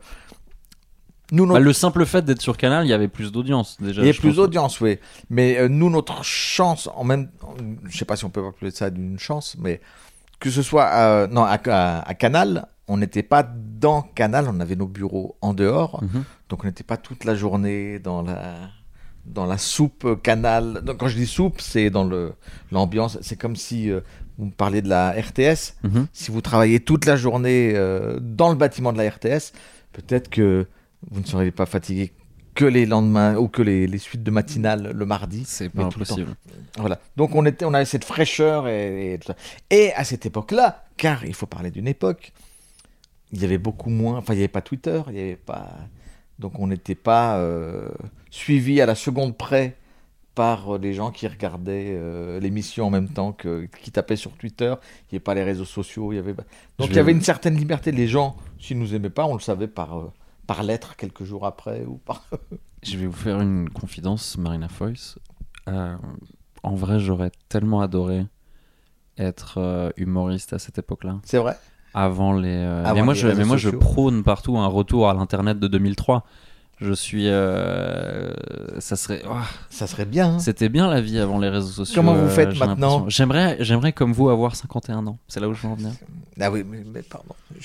[1.33, 4.01] nous, Bah, Le simple fait d'être sur Canal, il y avait plus d'audience déjà.
[4.01, 4.99] Il y a je plus d'audience, oui.
[5.29, 7.29] Mais euh, nous, notre chance, en même
[7.89, 9.81] je sais pas si on peut appeler ça d'une chance, mais
[10.39, 14.59] que ce soit à, non, à, à- à Canal, on n'était pas dans Canal, on
[14.59, 16.23] avait nos bureaux en dehors, Mhm.
[16.49, 18.55] donc on n'était pas toute la journée dans la
[19.25, 20.81] dans la soupe Canal.
[20.83, 22.33] Donc, quand je dis soupe, c'est dans le
[22.73, 23.17] l'ambiance.
[23.21, 24.01] C'est comme si euh,
[24.37, 25.75] vous me parlez de la RTS.
[25.83, 26.07] Mhm.
[26.11, 29.53] Si vous travaillez toute la journée euh, dans le bâtiment de la RTS,
[29.93, 30.67] peut-être que
[31.11, 32.13] vous ne serez pas fatigué
[32.55, 35.43] que les lendemains ou que les, les suites de matinale le mardi.
[35.45, 36.13] C'est pas tout le temps.
[36.13, 36.35] impossible.
[36.77, 36.99] Voilà.
[37.17, 39.35] Donc on était, on avait cette fraîcheur et, et tout ça.
[39.69, 42.31] Et à cette époque-là, car il faut parler d'une époque,
[43.31, 44.17] il y avait beaucoup moins.
[44.17, 45.69] Enfin, il n'y avait pas Twitter, il y avait pas.
[46.39, 47.89] Donc on n'était pas euh,
[48.29, 49.75] suivi à la seconde près
[50.35, 54.31] par euh, les gens qui regardaient euh, l'émission en même temps que qui tapaient sur
[54.33, 54.73] Twitter.
[54.75, 56.11] Il n'y avait pas les réseaux sociaux.
[56.11, 56.33] Il y avait.
[56.77, 57.91] Donc il y avait une certaine liberté.
[57.91, 60.11] Les gens, s'ils nous aimaient pas, on le savait par euh,
[60.47, 62.25] par lettre quelques jours après ou par.
[62.83, 65.17] Je vais vous faire une confidence, Marina Foïs.
[65.69, 65.95] Euh,
[66.63, 68.25] en vrai, j'aurais tellement adoré
[69.17, 71.19] être euh, humoriste à cette époque-là.
[71.23, 71.57] C'est vrai?
[71.93, 72.49] Avant les.
[72.49, 73.79] euh, Avant mais moi, les je, réseaux mais moi je sociaux.
[73.79, 76.25] prône partout un retour à l'internet de 2003.
[76.81, 77.27] Je suis.
[77.27, 78.33] euh,
[78.79, 79.21] ça serait.
[79.29, 79.33] oh,
[79.69, 80.35] Ça serait bien.
[80.35, 80.39] hein.
[80.39, 81.95] C'était bien la vie avant les réseaux sociaux.
[81.95, 83.09] Comment vous euh, faites j'ai maintenant l'impression.
[83.09, 85.17] J'aimerais, j'aimerais comme vous avoir 51 ans.
[85.27, 85.91] C'est là où je veux en venir.
[86.41, 87.35] Ah oui, mais, mais pardon.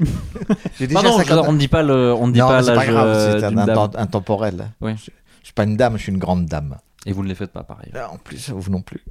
[0.78, 2.58] J'ai déjà Pardon, je- 50 on ne dit pas le, on ne dit non, pas
[2.58, 3.76] mais c'est pas grave, euh, c'est d'une un, dame.
[3.78, 4.70] inten- intemporel.
[4.80, 4.92] Oui.
[4.96, 6.78] Je, je suis pas une dame, je suis une grande dame.
[7.04, 7.90] Et vous ne les faites pas pareil.
[7.92, 9.04] Là, en plus, vous non plus.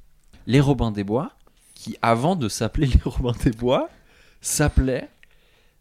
[0.48, 1.32] Les Robins des Bois,
[1.76, 3.90] qui avant de s'appeler les Robins des Bois,
[4.42, 5.08] s'appelaient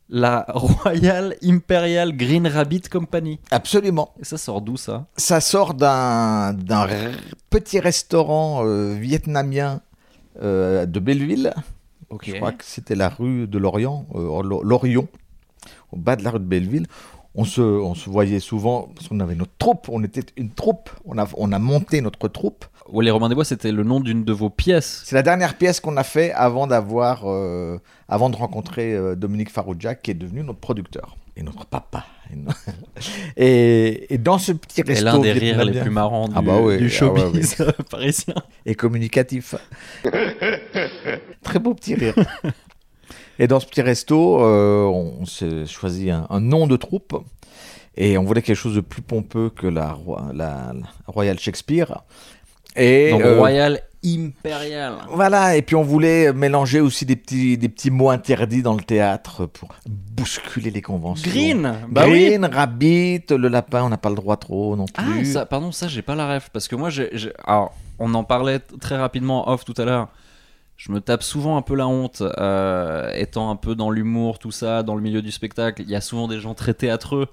[0.08, 3.40] la Royal Imperial Green Rabbit Company.
[3.50, 4.14] Absolument.
[4.20, 5.06] Et ça sort d'où ça?
[5.16, 6.56] Ça sort d'un
[7.50, 9.80] petit restaurant euh, vietnamien
[10.42, 11.52] euh, de Belleville.
[12.22, 15.08] Je crois que c'était la rue de l'Orient, euh, l'Orion,
[15.90, 16.86] au bas de la rue de Belleville.
[17.36, 20.88] On se, on se voyait souvent, parce qu'on avait notre troupe, on était une troupe,
[21.04, 22.64] on a, on a monté notre troupe.
[22.88, 25.02] Ouais, les Robins des Bois, c'était le nom d'une de vos pièces.
[25.04, 29.50] C'est la dernière pièce qu'on a fait avant d'avoir, euh, avant de rencontrer euh, Dominique
[29.50, 32.06] Faroujak, qui est devenu notre producteur et notre papa.
[32.32, 32.52] Et no-
[33.36, 36.42] Et, et dans ce petit Et resto l'un des rires les plus marrants du, Ah
[36.42, 37.56] bah ouais, du ah ouais, showbiz
[37.90, 38.34] parisien.
[38.64, 39.56] et communicatif.
[41.42, 42.14] Très beau petit rire.
[43.38, 47.16] Et dans ce petit resto, euh, on s'est choisi un, un nom de troupe.
[47.96, 49.96] Et on voulait quelque chose de plus pompeux que la,
[50.32, 52.02] la, la Royal Shakespeare.
[52.76, 54.94] Et, Donc euh, Royal Imperial.
[55.10, 58.82] Voilà, et puis on voulait mélanger aussi des petits, des petits mots interdits dans le
[58.82, 61.30] théâtre pour bousculer les conventions.
[61.30, 65.02] Green Bah oui Green, rabbit, le lapin, on n'a pas le droit trop non Ah,
[65.04, 65.32] plus.
[65.32, 66.50] ça, pardon, ça, j'ai pas la ref.
[66.52, 67.10] Parce que moi, j'ai.
[67.46, 70.08] Alors, on en parlait très rapidement off tout à l'heure.
[70.76, 74.50] Je me tape souvent un peu la honte, euh, étant un peu dans l'humour, tout
[74.50, 75.82] ça, dans le milieu du spectacle.
[75.82, 77.28] Il y a souvent des gens très théâtreux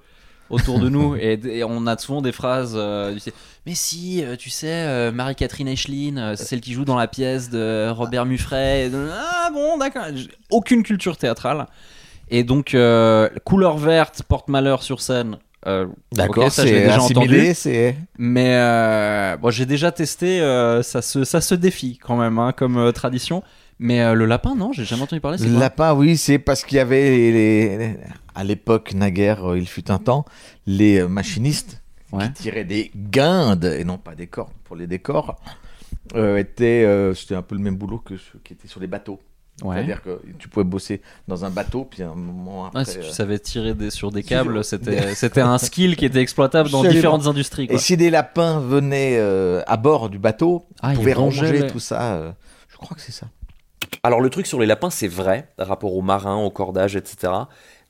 [0.52, 3.18] autour de nous et, et on a souvent des phrases euh,
[3.66, 7.50] mais si euh, tu sais Marie-Catherine Eicheline euh, c'est celle qui joue dans la pièce
[7.50, 10.04] de Robert Muffray ah bon d'accord.
[10.50, 11.66] Aucune culture théâtrale.
[12.28, 12.76] Et donc
[13.44, 17.38] couleur verte porte malheur sur scène euh, D'accord, ok, ça, je l'ai c'est déjà assimilé,
[17.40, 17.54] entendu.
[17.54, 17.96] c'est...
[18.18, 22.52] Mais euh, bon, j'ai déjà testé, euh, ça, se, ça se défie quand même hein,
[22.52, 23.42] comme tradition.
[23.78, 25.38] Mais le lapin, non, j'ai jamais entendu parler.
[25.38, 27.96] Le lapin, oui, c'est parce qu'il y avait, les-
[28.34, 30.24] à l'époque, naguère, il fut un temps,
[30.66, 31.80] les machinistes
[32.12, 32.26] Ouais.
[32.26, 35.36] qui tiraient des guindes, et non pas des cordes pour les décors,
[36.14, 39.18] étaient, c'était un peu le même boulot que ceux qui étaient sur les bateaux.
[39.62, 39.76] Ouais.
[39.76, 42.80] C'est-à-dire que tu pouvais bosser dans un bateau, puis à un moment après...
[42.80, 46.04] Ouais, si tu euh, savais tirer des, sur des câbles, c'était c'était un skill qui
[46.06, 46.94] était exploitable dans Absolument.
[46.98, 47.66] différentes industries.
[47.68, 47.76] Quoi.
[47.76, 51.14] Et si des lapins venaient euh, à bord du bateau, Ah, ils pouvaient
[51.52, 52.14] les- tout ça.
[52.14, 52.32] euh,
[52.68, 53.26] je crois que c'est ça.
[54.02, 57.32] Alors le truc sur les lapins, c'est vrai, rapport aux marins, au cordage, etc.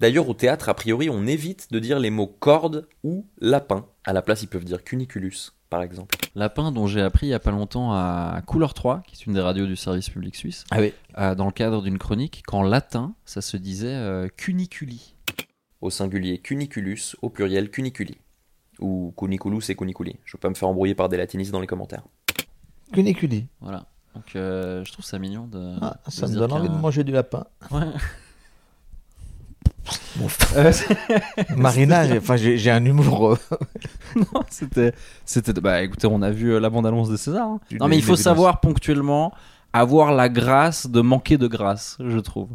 [0.00, 3.86] D'ailleurs, au théâtre, a priori, on évite de dire les mots corde ou lapin.
[4.04, 6.16] À la place, ils peuvent dire cuniculus, par exemple.
[6.34, 9.34] Lapin dont j'ai appris il y a pas longtemps à Couleur 3, qui est une
[9.34, 10.94] des radios du service public suisse, Ah oui.
[11.18, 15.14] euh, dans le cadre d'une chronique, qu'en latin, ça se disait euh, cuniculi.
[15.82, 18.16] Au singulier cuniculus, au pluriel cuniculi.
[18.80, 20.16] Ou cuniculus et cuniculi.
[20.24, 22.04] Je veux pas me faire embrouiller par des latinistes dans les commentaires.
[22.92, 23.46] Cuniculi.
[23.60, 23.86] Voilà.
[24.14, 25.76] Donc euh, je trouve ça mignon de.
[25.80, 27.46] Ah, de ça me dire donne envie de manger du lapin.
[27.70, 27.80] Ouais.
[31.56, 33.32] Marina, j'ai- enfin, j'ai j'ai un humour.
[33.32, 33.38] euh,
[34.16, 34.92] Non, c'était,
[35.24, 35.52] c'était.
[35.54, 37.46] Bah, écoutez, on a vu euh, la bande-annonce de César.
[37.48, 37.60] hein.
[37.80, 39.32] Non, mais il faut savoir ponctuellement
[39.72, 42.50] avoir la grâce de manquer de grâce, je trouve.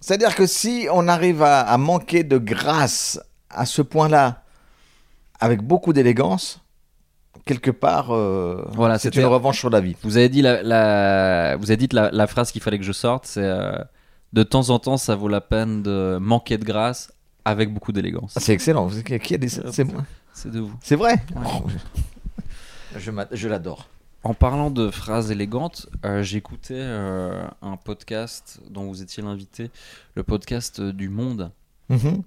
[0.00, 3.20] C'est-à-dire que si on arrive à, à manquer de grâce
[3.50, 4.42] à ce point-là,
[5.40, 6.60] avec beaucoup d'élégance,
[7.44, 9.96] quelque part, euh, Voilà, c'est une revanche sur la vie.
[10.02, 12.92] Vous avez dit la, la- vous avez dit la, la phrase qu'il fallait que je
[12.92, 13.72] sorte, c'est euh,
[14.36, 17.10] de temps en temps, ça vaut la peine de manquer de grâce
[17.44, 18.34] avec beaucoup d'élégance.
[18.36, 18.88] Ah, C'est excellent.
[18.88, 19.62] Qui a dit ça?
[19.72, 20.04] C'est moi.
[20.34, 20.74] C'est de vous.
[20.82, 21.14] C'est vrai?
[21.34, 21.42] Ouais.
[22.94, 22.98] Oh,
[23.32, 23.88] je- l'adore.
[24.22, 29.70] En parlant de phrases élégantes, euh, j'écoutais euh, un podcast dont vous étiez l'invité,
[30.14, 31.50] le podcast du Monde,
[31.90, 32.22] Mhm,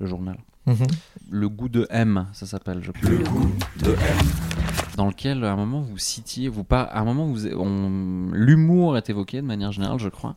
[0.00, 0.36] le journal.
[0.66, 0.86] mhm.
[1.30, 3.08] Le goût de M, ça s'appelle, je crois.
[3.10, 3.98] Le goût de M.
[4.96, 8.96] Dans lequel, à un moment, vous citiez, vous pas, à un moment, vous, on- l'humour
[8.96, 10.36] est évoqué de manière générale, je crois,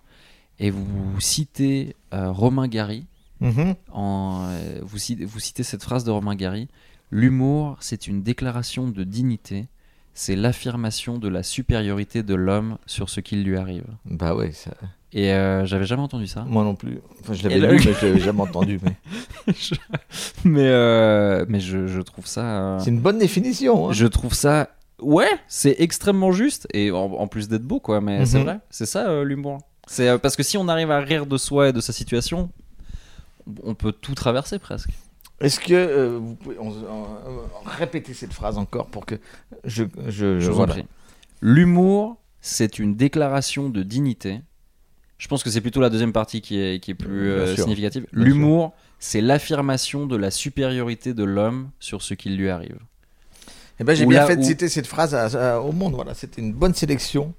[0.62, 3.06] et vous citez euh, Romain Gary.
[3.42, 3.74] Mhm.
[3.92, 6.68] En, euh, vous, citez, vous citez cette phrase de Romain Gary
[7.10, 9.68] L'humour, c'est une déclaration de dignité,
[10.14, 13.84] c'est l'affirmation de la supériorité de l'homme sur ce qui lui arrive.
[14.06, 14.72] Bah ouais, ça-
[15.12, 16.46] Et euh, j'avais jamais entendu ça.
[16.48, 17.00] moi non plus.
[17.20, 18.80] Enfin, je l'avais lu, mais je l'avais jamais entendu.
[18.84, 18.96] Mais...
[19.60, 19.76] Je-
[20.46, 22.46] mais euh, mais je, je trouve ça.
[22.76, 23.90] euh, C'est une bonne définition.
[23.90, 23.94] hein.
[23.94, 24.70] Je trouve ça.
[25.02, 28.00] Ouais, c'est extrêmement juste et en, en plus d'être beau, quoi.
[28.00, 28.44] Mais c'est Mhm.
[28.46, 29.58] vrai, c'est ça l'humour.
[29.88, 32.50] C'est euh, parce que si on arrive à rire de soi et de sa situation,
[33.64, 34.90] on peut tout traverser presque.
[35.40, 36.72] Est-ce que euh, vous pouvez on- on-
[37.66, 39.16] on- répéter cette phrase encore pour que
[39.64, 40.74] je, je, Je vous voilà.
[40.74, 40.86] en prie.
[41.42, 44.42] L'humour, c'est une déclaration de dignité.
[45.18, 48.06] Je pense que c'est plutôt la deuxième partie qui est, qui est plus euh, significative.
[48.12, 52.78] L'humour, c'est l'affirmation de la supériorité de l'homme sur ce qui lui arrive.
[53.80, 55.94] Eh ben, j'ai bien là fait de où- citer cette phrase à- à- au monde.
[55.96, 57.34] Voilà, c'était une bonne sélection.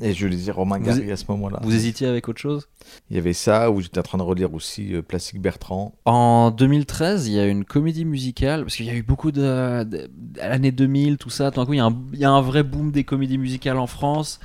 [0.00, 1.60] Et je lisais Romain Gary à ce moment-là.
[1.62, 2.68] Vous hésitiez avec autre chose?
[3.10, 5.94] Il y avait ça, où j'étais en train de relire aussi euh, Plastique Bertrand.
[6.06, 9.84] En 2013, il y a une comédie musicale, parce qu'il y a eu beaucoup de.
[9.84, 11.50] de- à l'année 2000, tout ça.
[11.50, 13.38] Tout d'un coup, il y, a un, il y a un vrai boom des comédies
[13.38, 14.40] musicales en France.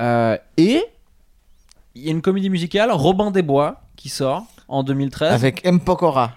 [0.00, 0.82] Euh, et
[1.94, 5.32] il y a une comédie musicale, Robin des Bois, qui sort en 2013.
[5.32, 5.80] Avec M.
[5.80, 6.32] Pokora.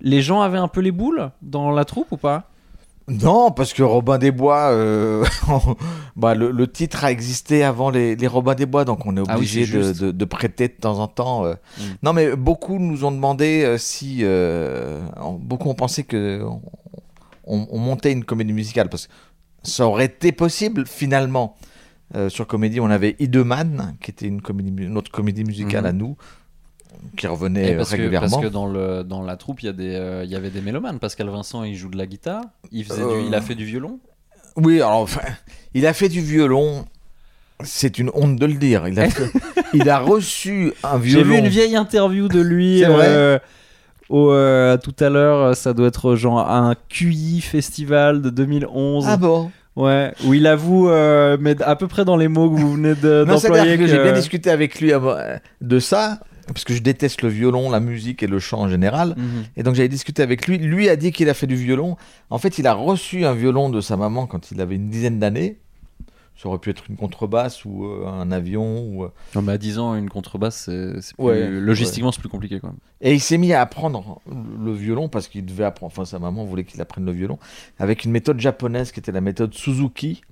[0.00, 2.48] Les gens avaient un peu les boules dans la troupe ou pas?
[3.08, 5.24] Non, parce que Robin des Bois, euh,
[6.16, 9.20] bah, le, le titre a existé avant les, les Robins des Bois, donc on est
[9.20, 11.44] Ah oui, obligé de, de- de prêter de temps en temps.
[11.44, 11.54] euh.
[11.78, 11.82] Mm.
[12.02, 14.24] Non, mais beaucoup nous ont demandé euh, si.
[15.40, 16.60] beaucoup ont pensé que on,
[17.44, 19.12] on- on montait une comédie musicale, parce que
[19.62, 21.56] ça aurait été possible finalement.
[22.28, 25.86] Sur comédie, on avait Ideman, qui était une, comédie, autre comédie musicale Mhm.
[25.88, 26.16] à nous,
[27.16, 28.28] qui revenait Et euh, parce, que, régulièrement.
[28.28, 30.50] parce que dans, le, dans la troupe, il y, a des, euh, il y avait
[30.50, 30.98] des mélomanes.
[30.98, 32.42] Pascal Vincent, il joue de la guitare.
[32.70, 33.98] Il, faisait Euh, du, il a fait du violon.
[34.56, 35.20] Oui, alors enfin,
[35.74, 36.84] il a fait du violon.
[37.64, 38.88] C'est une honte de le dire.
[38.88, 39.30] Il a, fait-
[39.74, 41.30] il a reçu un J'ai violon.
[41.32, 43.38] vu une vieille interview de lui euh,
[44.08, 44.30] au,
[44.82, 45.56] tout à l'heure.
[45.56, 49.04] Ça doit être genre un QI festival de 2011.
[49.08, 49.50] Ah bon?
[49.74, 50.88] Ouais, où il avoue,
[51.40, 53.78] mais à peu près dans les mots que vous venez de- Non, c'est-à-dire d'employer.
[53.78, 54.92] que j'ai que- bien discuté avec lui
[55.62, 59.14] de ça, parce que je déteste le violon, la musique et le chant en général.
[59.16, 59.44] Mhm.
[59.56, 60.58] Et donc j'avais discuté avec lui.
[60.58, 61.96] Lui a dit qu'il a fait du violon.
[62.30, 65.18] En fait, il a reçu un violon de sa maman quand il avait une dizaine
[65.18, 65.58] d'années.
[66.34, 68.82] Ça aurait pu être une contrebasse ou euh, un avion.
[68.88, 70.64] Ou, euh, Non, mais à 10 ans, une contrebasse,
[71.00, 72.78] c'est plus- Ouais, logistiquement, c'est plus compliqué quand même.
[73.02, 76.44] Et il s'est mis à apprendre le violon parce qu'il devait apprendre, enfin sa maman
[76.44, 77.38] voulait qu'il apprenne le violon,
[77.78, 80.22] avec une méthode japonaise qui était la méthode Suzuki,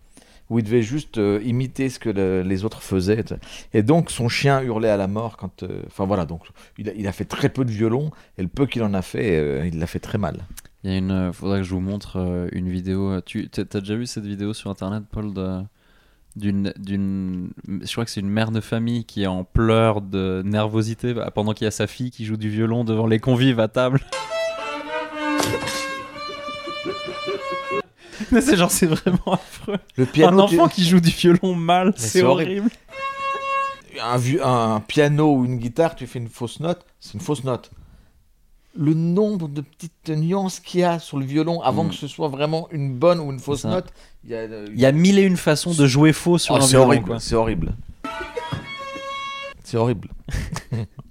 [0.50, 3.24] où il devait juste euh, imiter ce que le- les autres faisaient.
[3.72, 5.62] Et donc son chien hurlait à la mort quand...
[5.62, 6.42] euh, Enfin voilà, donc
[6.76, 9.66] il a, fait très peu de violon, et le peu qu'il en a fait, euh,
[9.66, 10.40] il l'a fait très mal.
[10.82, 13.20] Il y a une, faudrait que je vous montre une vidéo.
[13.20, 15.32] Tu t'as déjà vu cette vidéo sur internet, Paul,
[16.36, 20.42] d'une, d'une, je crois que c'est une mère de famille qui est en pleurs de
[20.44, 23.60] nervosité bah, pendant qu'il y a sa fille qui joue du violon devant les convives
[23.60, 24.00] à table?
[28.40, 29.78] c'est genre c'est vraiment affreux.
[29.96, 32.68] Le Un piano, enfant tu- qui joue du violon mal, c'est c'est horrible.
[34.00, 34.42] horrible.
[34.42, 37.70] un, un piano ou une guitare, tu fais une fausse note, c'est une fausse note.
[38.78, 41.88] Le nombre de petites nuances qu'il y a sur le violon avant Mm.
[41.90, 43.92] que ce soit vraiment une bonne ou une fausse note,
[44.24, 46.54] il y a, euh, Il y a mille et une façons de jouer faux sur
[46.54, 46.84] Oh, un c'est violon.
[46.86, 47.18] horrible, quoi.
[47.18, 47.74] c'est horrible.
[49.64, 50.08] C'est horrible.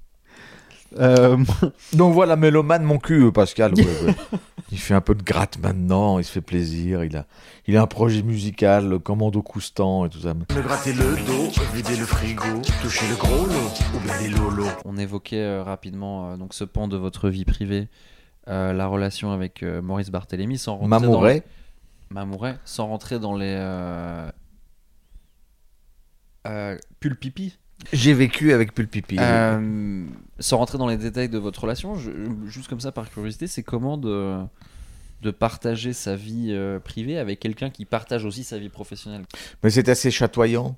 [0.98, 1.38] Euh,
[1.94, 3.74] Donc voilà, mélomane mon cul, euh, Pascal.
[3.76, 4.16] ouais, ouais.
[4.72, 7.04] Il fait un peu de gratte maintenant, il se fait plaisir.
[7.04, 7.26] Il a,
[7.66, 10.36] il a un projet musical, le Commando Coustan et tout ça.
[10.36, 12.44] Me gratter le dos, vider le frigo,
[12.84, 14.70] toucher le gros lot, ou bien les lolos.
[14.86, 17.88] On évoquait euh, rapidement euh, donc ce pan de votre vie privée,
[18.48, 21.34] euh, la relation avec euh, Maurice Barthélémy, sans rentrer dans Mamouret.
[21.34, 21.44] les-
[22.16, 24.30] Mamouret, sans rentrer dans les euh...
[26.48, 27.58] euh, Pulpipi.
[27.94, 29.18] J'ai vécu avec Pulpipi.
[29.20, 30.06] Euh,
[30.40, 32.12] sans rentrer dans les détails de votre relation, je-
[32.48, 34.38] juste comme ça par curiosité, c'est comment de
[35.22, 39.24] de partager sa vie euh, privée avec quelqu'un qui partage aussi sa vie professionnelle?
[39.64, 40.78] Mais c'est assez chatoyant.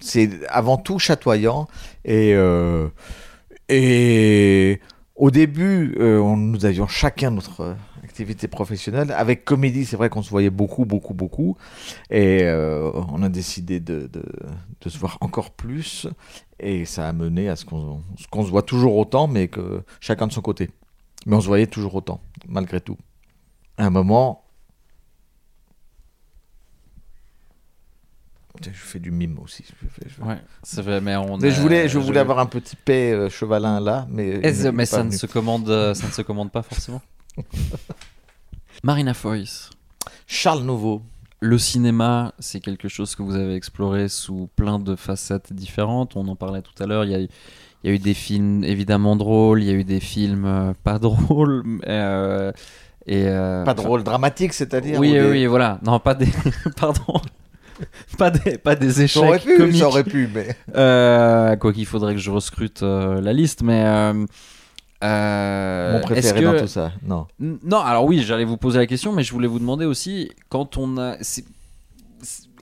[0.00, 1.68] C'est avant tout chatoyant.
[2.06, 2.88] Et, euh,
[3.68, 4.80] et
[5.16, 7.74] au début, euh, on, nous avions chacun notre euh,
[8.18, 9.12] activité professionnelle.
[9.12, 11.56] Avec comédie, c'est vrai qu'on se voyait beaucoup, beaucoup, beaucoup.
[12.10, 14.24] Et euh, on a décidé de, de,
[14.80, 16.08] de se voir encore plus.
[16.58, 20.26] Et ça a mené à ce qu'on qu'on se voit toujours autant, mais que chacun
[20.26, 20.68] de son côté.
[21.26, 22.96] Mais on se voyait toujours autant, malgré tout.
[23.76, 24.42] À un moment,
[28.60, 29.64] Je fais du mime aussi.
[29.64, 31.38] Je, fais- je- Ouais, c'est vrai, mais on.
[31.38, 34.40] Mais je voulais, je voulais avoir un petit P euh, chevalin là, mais.
[34.72, 37.00] Mais ça ne, se commande, euh, ça ne se commande pas forcément?
[38.82, 39.70] Marina Foïs.
[40.26, 41.02] Charles Nouveau.
[41.40, 46.16] Le cinéma, c'est quelque chose que vous avez exploré sous plein de facettes différentes.
[46.16, 47.04] On en parlait tout à l'heure.
[47.04, 47.28] Il y a, eu-
[47.84, 50.72] il y a eu des films évidemment drôles, il y a eu des films euh,
[50.82, 51.62] pas drôles.
[51.86, 52.50] euh,
[53.06, 54.98] et, euh, Pas enfin, drôle, dramatique, c'est-à-dire.
[54.98, 55.78] Oui, ou oui, des- voilà.
[55.84, 56.28] Non, pas des.
[56.76, 57.20] Pardon.
[58.18, 59.76] pas, des, pas des échecs Ça aurait pu, comiques.
[59.76, 60.56] ça aurait pu, mais.
[60.74, 63.84] Euh, quoi qu'il faudrait que je rescrute la liste, mais.
[65.04, 66.92] Euh, Mon préféré que- dans tout ça.
[67.02, 67.26] Non.
[67.38, 70.76] Non, alors oui, j'allais vous poser la question, mais je voulais vous demander aussi, quand
[70.76, 71.16] on a.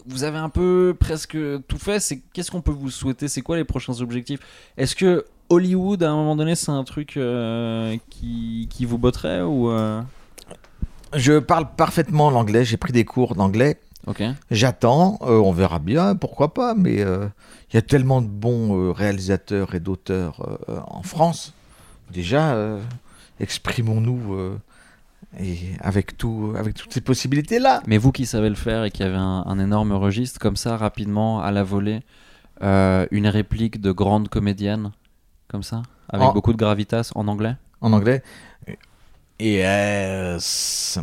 [0.09, 3.27] Vous avez un peu presque tout fait, c'est qu'est-ce qu'on peut vous souhaiter?
[3.27, 4.38] C'est quoi les prochains objectifs?
[4.77, 9.42] Est-ce que Hollywood, à un moment donné, c'est un truc euh, qui, qui vous botterait
[9.42, 10.01] ou euh,
[11.14, 13.81] Je parle parfaitement l'anglais, j'ai pris des cours d'anglais.
[14.07, 14.22] Ok.
[14.53, 17.27] J'attends, euh, on verra bien, pourquoi pas, mais euh,
[17.72, 21.53] il y a tellement de bons euh, réalisateurs et d'auteurs en France.
[22.12, 22.81] Déjà, euh,
[23.40, 24.59] exprimons-nous euh,
[25.40, 27.83] et avec, tout, avec toutes ces possibilités-là.
[27.87, 30.77] Mais vous qui savez le faire et qui avez un, un énorme registre, comme ça,
[30.77, 32.01] rapidement, à la volée,
[32.62, 34.92] euh, une réplique de grande comédienne,
[35.49, 37.57] comme ça, avec En- beaucoup de gravitas en anglais?
[37.81, 38.23] En anglais.
[39.38, 40.99] Yes.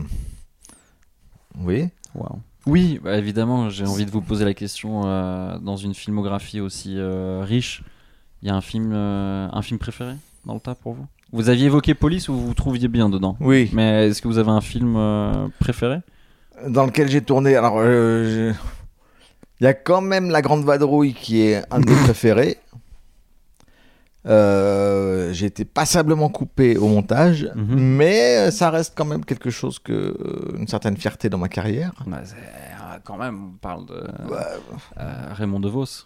[1.56, 1.90] Oui.
[2.16, 2.40] Wow.
[2.66, 6.96] Oui, bah, évidemment, j'ai envie de vous poser la question euh, dans une filmographie aussi
[6.98, 7.84] euh, riche.
[8.42, 10.16] Il y a un film, un film préféré?
[10.46, 11.06] Dans le tas pour vous?
[11.32, 13.36] Vous aviez évoqué Police ou vous vous trouviez bien dedans?
[13.40, 13.70] Oui.
[13.74, 16.00] Mais est-ce que vous avez un film euh, préféré?
[16.68, 17.56] Dans lequel j'ai tourné.
[17.56, 18.58] Alors, euh, je-
[19.60, 22.58] il y a quand même La Grande Vadrouille qui est un de mes préférés.
[24.26, 27.76] Euh, j'ai été passablement coupé au montage, Mhm.
[27.98, 31.92] mais ça reste quand même quelque chose que euh, une certaine fierté dans ma carrière.
[32.08, 36.06] Bah, c'est- euh, Quand même, on parle de euh, Raymond DeVos.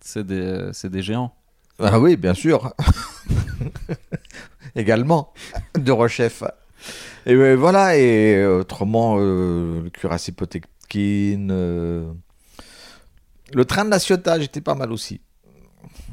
[0.00, 1.32] C'est des, c'est des géants.
[1.78, 2.72] Ah oui, bien sûr.
[4.76, 5.32] Également
[5.78, 6.42] de rechef.
[7.26, 7.98] Et euh, voilà.
[7.98, 12.10] Et autrement, euh, le cuirassé Potemkin, euh,
[13.52, 15.20] le train de la Ciotat, j'étais pas mal aussi.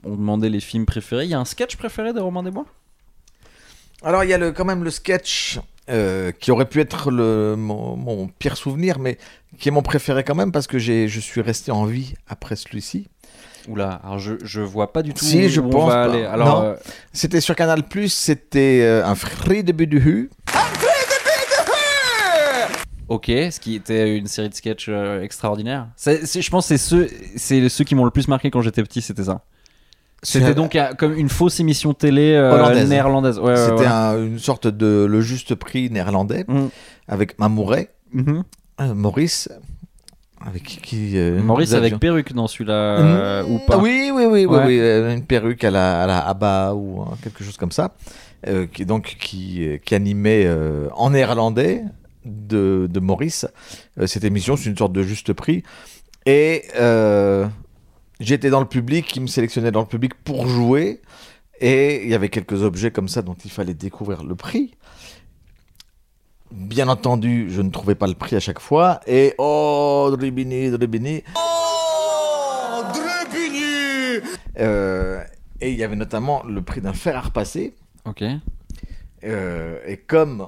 [0.03, 1.25] On demandait les films préférés.
[1.25, 2.65] Il y a un sketch préféré de Romain Desbois?
[4.03, 7.55] Alors, il y a le, quand même le sketch euh, qui aurait pu être le,
[7.55, 9.17] mon, mon pire souvenir, mais
[9.59, 13.07] qui est mon préféré quand même parce que je suis resté en vie après celui-ci.
[13.69, 16.11] Oula, alors je, je vois pas du tout Si, où je on pense va pas.
[16.13, 16.25] aller.
[16.25, 16.67] Alors, Non.
[16.69, 16.75] euh,
[17.13, 20.29] C'était sur Canal c'était euh, un free début du Hu.
[23.09, 25.87] Ok, ce qui était une série de sketchs euh, extraordinaire.
[25.95, 28.61] C'est- c'est- je pense que c'est ceux, c'est ceux qui m'ont le plus marqué quand
[28.61, 29.41] j'étais petit, c'était ça.
[30.23, 32.89] C'était C'est- donc euh, comme une fausse émission télé euh, Hollandaise.
[32.89, 33.39] néerlandaise.
[33.39, 36.67] Ouais, C'était un- une sorte de le juste prix néerlandais Mm.
[37.09, 38.43] avec Mamouret, Mhm.
[38.79, 39.49] euh, Maurice,
[40.45, 44.45] avec qui euh, Maurice avec perruque dans celui-là euh, ou pas oui, oui, oui, oui,
[44.45, 44.65] Ouais.
[44.65, 47.95] oui, euh, une perruque à la, à la Abba ou euh, quelque chose comme ça,
[48.47, 51.83] euh, qui donc qui, euh, qui animait euh, en néerlandais
[52.25, 53.47] de, de Maurice
[53.99, 55.63] euh, cette émission, c'est une sorte de juste prix,
[56.25, 57.47] et euh,
[58.19, 61.01] j'étais dans le public, qui me sélectionnait dans le public pour jouer,
[61.61, 64.73] et il y avait quelques objets comme ça dont il fallait découvrir le prix.
[66.55, 71.23] Bien entendu, je ne trouvais pas le prix à chaque fois, et oh, Dribini, Dribini.
[74.59, 75.23] Euh,
[75.61, 77.73] et il y avait notamment le prix d'un fer à repasser.
[78.05, 78.23] Ok.
[79.23, 80.47] Euh, et comme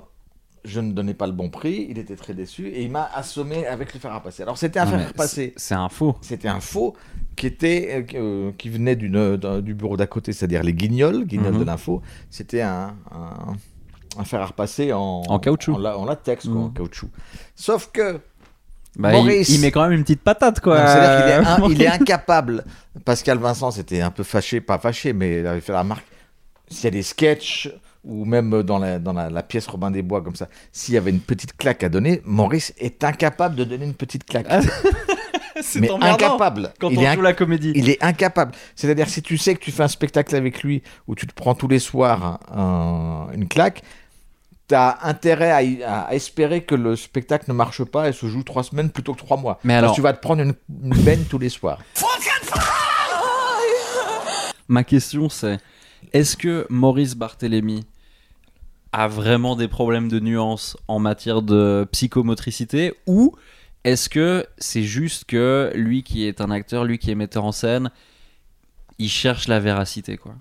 [0.64, 3.66] je ne donnais pas le bon prix, il était très déçu et il m'a assommé
[3.66, 4.44] avec le fer à repasser.
[4.44, 5.54] Alors c'était un Non, fer à repasser.
[5.58, 6.16] c'est- un faux.
[6.22, 6.96] C'était un faux
[7.36, 11.60] qui était euh, qui venait d'une du bureau d'à côté, c'est-à-dire les guignols, guignols Mhm.
[11.60, 12.02] de l'info.
[12.30, 13.56] C'était un, un,
[14.18, 15.74] un fer à repasser en, En caoutchouc.
[15.76, 17.10] en, la- en latex, quoi, en caoutchouc.
[17.56, 18.20] Sauf que
[18.98, 19.50] Bah, Maurice.
[19.50, 20.78] il, il met quand même une petite patate quoi.
[20.80, 22.64] donc, c'est-à-dire qu'il est, in- il est incapable.
[23.04, 26.06] Pascal Vincent c'était un peu fâché, pas fâché, mais il avait fait la remarque.
[26.70, 27.70] S'il y a des sketchs
[28.04, 30.98] ou même dans la, dans la, la pièce Robin des Bois comme ça, s'il y
[30.98, 34.48] avait une petite claque à donner, Maurice est incapable de donner une petite claque.
[35.62, 36.74] c'est mais emmerdant incapable.
[36.80, 37.72] Quand il, on est joue la comédie.
[37.76, 38.52] il est incapable.
[38.76, 41.56] C'est-à-dire si tu sais que tu fais un spectacle avec lui où tu te prends
[41.56, 43.82] tous les soirs un- une claque,
[44.68, 48.90] T'as intérêt à, espérer que le spectacle ne marche pas et se joue trois semaines
[48.90, 49.60] plutôt que trois mois.
[49.64, 51.80] Mais Parce alors- que tu vas te prendre une, une benne tous les soirs.
[54.68, 55.60] Ma question c'est
[56.14, 57.86] est-ce que Maurice Barthélémy
[58.92, 63.36] a vraiment des problèmes de nuance en matière de psychomotricité ou
[63.84, 67.52] est-ce que c'est juste que lui qui est un acteur, lui qui est metteur en
[67.52, 67.92] scène,
[68.98, 70.34] il cherche la véracité quoi?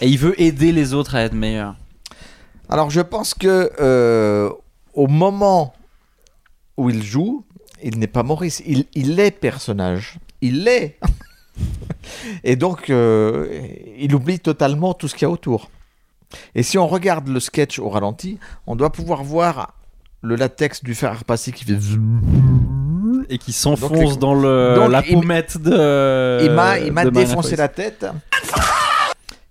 [0.00, 1.76] Et il veut aider les autres à être meilleurs.
[2.68, 4.50] Alors je pense que euh,
[4.94, 5.74] au moment
[6.76, 7.44] où il joue,
[7.82, 10.18] il n'est pas Maurice, il, il est personnage.
[10.40, 10.98] il l'est.
[12.44, 13.60] Et donc, euh,
[13.98, 15.70] il oublie totalement tout ce qu'il y a autour.
[16.54, 19.74] Et si on regarde le sketch au ralenti, on doit pouvoir voir
[20.22, 21.78] le latex du fer à repasser qui fait
[23.28, 26.44] Et qui s'enfonce les- dans le, donc, la il- pommette de.
[26.44, 28.06] il m'a, défoncé la tête.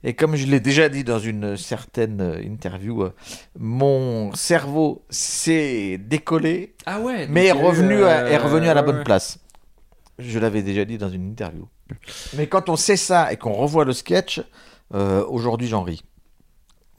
[0.03, 3.13] Et comme je l'ai déjà dit dans une certaine euh, interview, euh,
[3.57, 7.27] mon cerveau s'est décollé, Ah ouais.
[7.27, 9.03] mais est revenu, à, euh, est revenu à la bonne ouais.
[9.03, 9.39] place.
[10.19, 11.67] Je l'avais déjà dit dans une interview.
[12.35, 14.41] Mais quand on sait ça et qu'on revoit le sketch,
[14.93, 16.03] euh, aujourd'hui j'en ris.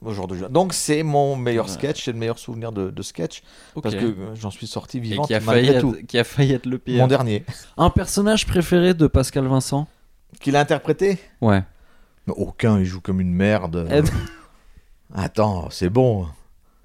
[0.01, 1.71] Aujourd'hui, donc c'est mon meilleur Ouais.
[1.73, 3.41] sketch, c'est le meilleur souvenir de, de sketch
[3.83, 5.95] parce que euh, j'en suis sorti Et vivant qui a, malgré failli tout.
[5.95, 6.99] être, qui a failli être le pire.
[7.01, 7.43] Mon dernier,
[7.77, 9.87] Un personnage préféré de Pascal Vincent?
[10.39, 11.17] Qu'il a interprété?
[11.41, 11.63] Ouais.
[12.29, 13.87] Mais aucun, il joue comme une merde.
[13.91, 14.01] Eh,
[15.15, 16.27] Attends, c'est bon.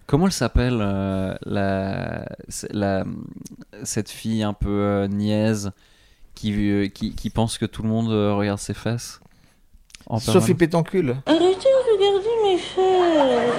[0.07, 3.05] Comment elle s'appelle euh, la, c'est- la,
[3.83, 5.73] cette fille un peu euh, niaise
[6.35, 9.21] qui, euh, qui, qui pense que tout le monde euh, regarde ses fesses
[10.07, 11.17] en Sophie Pétoncule.
[11.27, 13.55] Arrêtez de regarder mes fesses.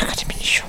[0.00, 0.66] Regardez mes nichons.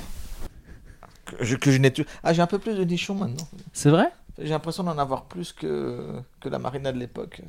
[1.26, 3.46] Que je, que je n'ai tu- Ah, j'ai un peu plus de nichons maintenant.
[3.74, 4.10] C'est vrai?
[4.38, 7.40] J'ai l'impression d'en avoir plus que, que la Marina de l'époque.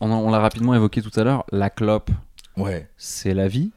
[0.00, 1.44] On, l'a rapidement évoqué tout à l'heure.
[1.52, 2.10] La clope,
[2.56, 2.88] Ouais.
[2.96, 3.70] c'est la vie.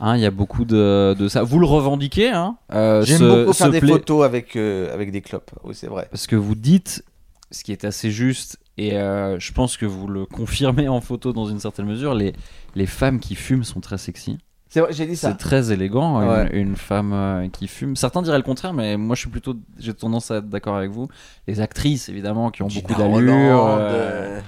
[0.00, 1.42] Hein, Il y a beaucoup de, de ça.
[1.42, 5.50] Vous le revendiquez, hein euh, J'aime beaucoup faire des photos avec, euh, avec des clopes.
[5.64, 6.06] Oui, c'est vrai.
[6.10, 7.04] Parce que vous dites
[7.50, 11.32] ce qui est assez juste, et euh, je pense que vous le confirmez en photo
[11.32, 12.32] dans une certaine mesure, les,
[12.76, 14.38] les femmes qui fument sont très sexy.
[14.68, 15.30] C'est vrai, j'ai dit ça.
[15.32, 16.48] C'est très élégant, une- Ouais.
[16.52, 17.96] une, femme euh, qui fume.
[17.96, 20.92] Certains diraient le contraire, mais moi je suis plutôt, j'ai tendance à être d'accord avec
[20.92, 21.08] vous.
[21.48, 23.66] Les actrices, évidemment, qui ont Gina beaucoup d'allure.
[23.68, 24.40] Euh,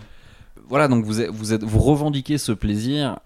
[0.69, 3.19] Voilà, donc vous êtes, vous êtes, vous revendiquez ce plaisir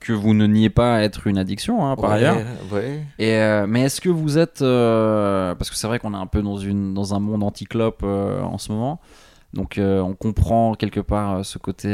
[0.00, 2.36] que vous ne niez pas être une addiction, hein, par ouais, ailleurs.
[2.72, 3.02] Ouais.
[3.18, 6.26] Et euh, mais est-ce que vous êtes euh, parce que c'est vrai qu'on est un
[6.26, 9.00] peu dans une dans un monde anti-clope euh, en ce moment.
[9.52, 11.88] Donc on comprend quelque part ce côté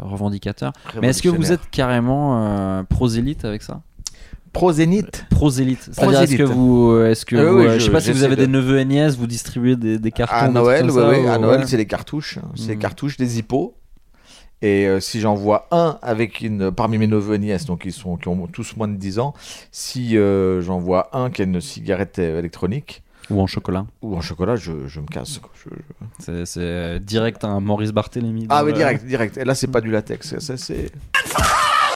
[0.00, 0.72] revendicateur.
[1.00, 3.80] Mais est-ce que vous êtes carrément prosélyte avec ça?
[4.52, 5.88] Prosélyte Prosélyte.
[5.92, 8.12] C'est-à-dire est-ce que vous est-ce que Euh, vous, oui, euh, je je- sais pas si
[8.12, 10.96] vous avez de- des neveux et nièces, vous distribuez des, des cartons À Noël, trucs
[10.96, 12.38] ouais, comme ça, ouais, à Noël, c'est les cartouches.
[12.38, 12.48] hein.
[12.54, 12.80] C'est les Mm.
[12.80, 13.74] cartouches des hippos.
[14.60, 17.92] Et euh, si j'en vois un avec une parmi mes neveux et nièces, donc ils
[17.92, 19.32] sont qui ont tous moins de 10 ans,
[19.70, 23.86] si euh, j'en vois un qui a une cigarette euh, électronique ou en chocolat.
[24.02, 25.38] ou en chocolat, je, je me casse.
[25.38, 25.50] quoi.
[25.54, 28.46] Je- je- C'est c'est direct un Maurice Barthélémy.
[28.48, 29.36] Ah oui, direct, direct.
[29.36, 30.38] Et là, c'est pas du latex.
[30.38, 30.90] Ça, c'est.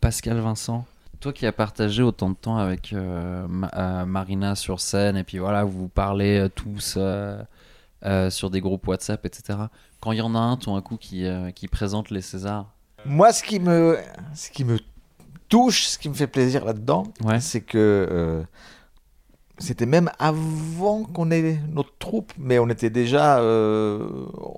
[0.00, 0.84] Pascal Vincent,
[1.20, 5.24] toi qui as partagé autant de temps avec euh, Ma- euh, Marina sur scène, et
[5.24, 7.40] puis voilà, vous vous parlez euh, tous euh,
[8.04, 9.58] euh, sur des groupes WhatsApp, etc.
[10.02, 12.66] Quand il y en a un, tout un coup, qui, euh, qui présente les Césars,
[13.06, 13.96] Moi, ce qui me,
[14.34, 14.78] ce qui me
[15.48, 17.38] touche, ce qui me fait plaisir là-dedans, Ouais.
[17.40, 17.78] c'est que
[18.10, 18.42] euh,
[19.58, 24.08] c'était même avant qu'on ait notre troupe, mais on était déjà, euh,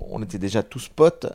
[0.09, 1.27] on était déjà tous potes.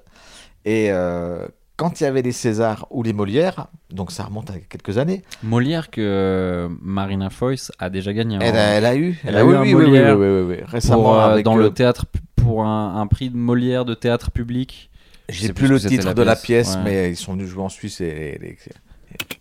[0.65, 1.47] Et euh,
[1.77, 5.23] quand il y avait les Césars ou les Molières, donc ça remonte à quelques années,
[5.45, 8.39] Molière que euh, Marina Foïs a déjà gagné.
[8.41, 10.19] elle, en- a, elle a eu, Elle a eu oui, un oui, oui, oui, Molière
[10.19, 12.07] oui, oui, oui, oui, récemment pour, euh, avec, dans le théâtre
[12.43, 14.91] pour un, un prix de Molière de théâtre public.
[15.28, 16.82] Je J'ai plus ce le titre de la pièce, ouais.
[16.84, 18.07] mais ils sont venus jouer en Suisse et,
[18.43, 18.59] et- et-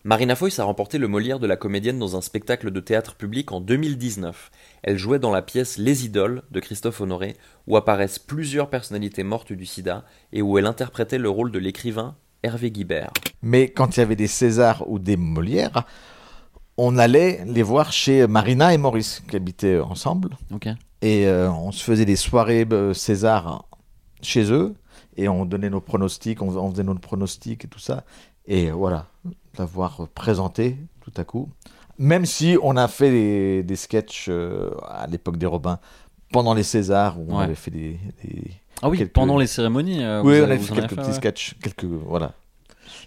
[0.03, 3.51] Marina Foïs a remporté le Molière de la comédienne dans un spectacle de théâtre public
[3.51, 4.49] en 2019.
[4.81, 7.35] Elle jouait dans la pièce Les Idoles de Christophe Honoré,
[7.67, 12.15] où apparaissent plusieurs personnalités mortes du sida et où elle interprétait le rôle de l'écrivain
[12.43, 13.11] Hervé Guibert.
[13.43, 15.83] Mais quand il y avait des Césars ou des Molières,
[16.77, 20.37] on allait les voir chez Marina et Maurice, qui habitaient ensemble.
[20.51, 20.67] Ok.
[21.01, 23.65] Et euh, on se faisait des soirées euh, César
[24.21, 24.75] chez eux.
[25.17, 28.03] Et on donnait nos pronostics, on, on faisait nos pronostics et tout ça.
[28.47, 29.07] Et voilà,
[29.57, 31.49] l'avoir présenté tout à coup.
[31.97, 35.79] Même si on a fait des, des sketchs euh, à l'époque des Robins,
[36.31, 37.99] pendant les Césars, où on avait fait des...
[38.23, 39.97] des- Ah oui, Quelques- pendant les cérémonies.
[40.23, 41.13] oui, on a fait quelques petits ouais.
[41.13, 42.33] sketchs, quelques voilà.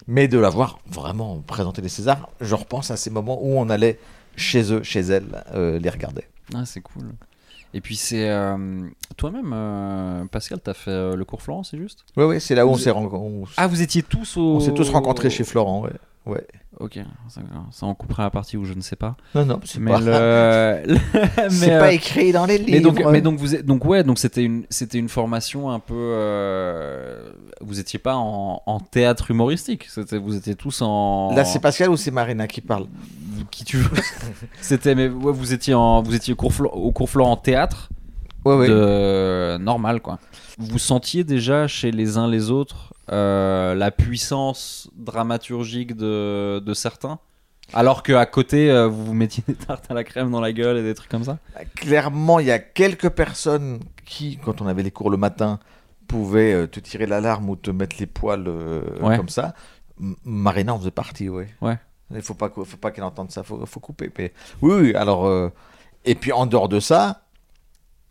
[0.06, 3.98] Mais de l'avoir vraiment présenté les Césars, je repense à ces moments où on allait
[4.36, 6.24] chez eux, chez elles, euh, les regarder.
[6.54, 7.04] Ah, c'est cool.
[7.74, 8.56] Et puis c'est euh,
[9.16, 12.04] toi-même, euh, Pascal, t'as fait euh, le cours Florent, c'est juste?
[12.16, 13.54] Oui, oui, c'est là où on s'est rencontrés.
[13.56, 14.56] Ah, vous étiez tous au.
[14.56, 15.92] On s'est tous rencontrés chez Florent, ouais.
[16.26, 16.46] Ouais.
[16.80, 16.98] Ok,
[17.28, 19.14] ça, ça en coupera la partie où je ne sais pas.
[19.34, 20.96] Non, non, c'est pas, le.
[21.50, 22.70] c'est pas euh, écrit dans les livres.
[22.72, 25.78] Mais donc, mais donc vous êtes, donc ouais, donc c'était une, c'était une formation un
[25.78, 25.94] peu.
[25.94, 31.34] euh, vous étiez pas en, en théâtre humoristique, c'était, vous étiez tous en.
[31.34, 32.86] Là, c'est Pascal ou c'est Marina qui parle
[33.50, 33.90] qui tu veux.
[34.60, 37.36] c'était, mais ouais, vous étiez en, vous étiez au cours, Flo- au cours Florent en
[37.36, 37.90] théâtre.
[38.44, 38.68] Ouais, ouais.
[38.68, 40.18] de normal quoi.
[40.58, 47.18] Vous sentiez déjà chez les uns les autres euh, la puissance dramaturgique de, de certains
[47.74, 50.76] alors qu'à côté euh, vous vous mettiez des tartes à la crème dans la gueule
[50.76, 51.38] et des trucs comme ça
[51.74, 55.58] Clairement, il y a quelques personnes qui, quand on avait les cours le matin,
[56.06, 59.16] pouvait euh, te tirer l'alarme ou te mettre les poils euh, Ouais.
[59.16, 59.54] comme ça,
[60.00, 61.48] M- Marina en faisait partie, ouais.
[61.62, 61.78] Ouais.
[62.14, 64.10] Il faut pas, faut pas qu'elle entende ça, faut, faut couper.
[64.18, 64.32] Mais...
[64.60, 65.50] Oui, oui, alors.
[66.04, 67.22] Et puis en dehors de ça,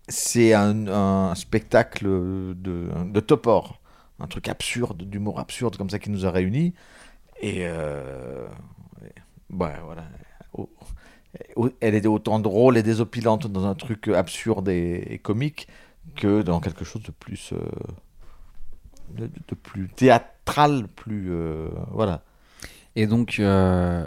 [0.07, 3.79] c'est un, un spectacle de, de topor.
[4.21, 6.73] Un truc absurde, d'humour absurde comme ça qui nous a réunis.
[7.41, 7.65] Et.
[7.65, 8.47] euh,
[9.51, 10.03] Ouais, voilà.
[11.81, 15.67] Elle était autant drôle et désopilante dans un truc absurde et, comique
[16.15, 17.53] que dans quelque chose de plus.
[17.53, 17.57] euh,
[19.09, 21.27] de, de plus théâtral, plus.
[21.31, 22.23] euh, voilà.
[22.95, 24.05] Et donc, euh,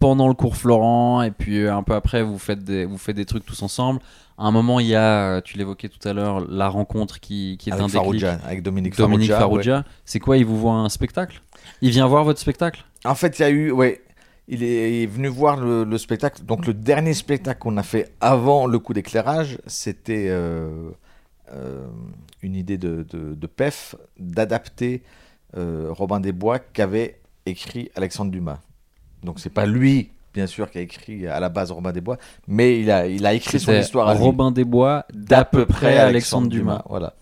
[0.00, 3.14] pendant le cours Florent, et puis euh, un peu après, vous faites des, vous faites
[3.14, 4.00] des trucs tous ensemble.
[4.36, 7.56] À un moment, il y a, euh, tu l'évoquais tout à l'heure, la rencontre qui,
[7.58, 8.24] qui est Avec un déclic.
[8.24, 9.84] Avec Dominique Dominique Farrugia, Farrugia.
[10.04, 11.42] C'est quoi Il vous voit un spectacle?
[11.82, 12.84] Il vient voir votre spectacle?
[13.04, 14.02] En fait, il y a eu, ouais,
[14.48, 16.42] il est venu voir le, le spectacle.
[16.44, 20.90] Donc le dernier spectacle qu'on a fait avant le coup d'éclairage, c'était euh,
[21.52, 21.86] euh,
[22.42, 25.02] une idée de, de, de PEF d'adapter
[25.56, 28.60] euh, Robin des Bois qu'avait écrit Alexandre Dumas.
[29.22, 32.16] Donc c'est pas lui, bien sûr, qui a écrit à la base Robin des Bois,
[32.48, 34.22] mais il a, il a écrit son histoire à lui.
[34.24, 36.82] Robin des Bois, d'à peu près Alexandre Dumas.
[36.88, 37.14] Voilà.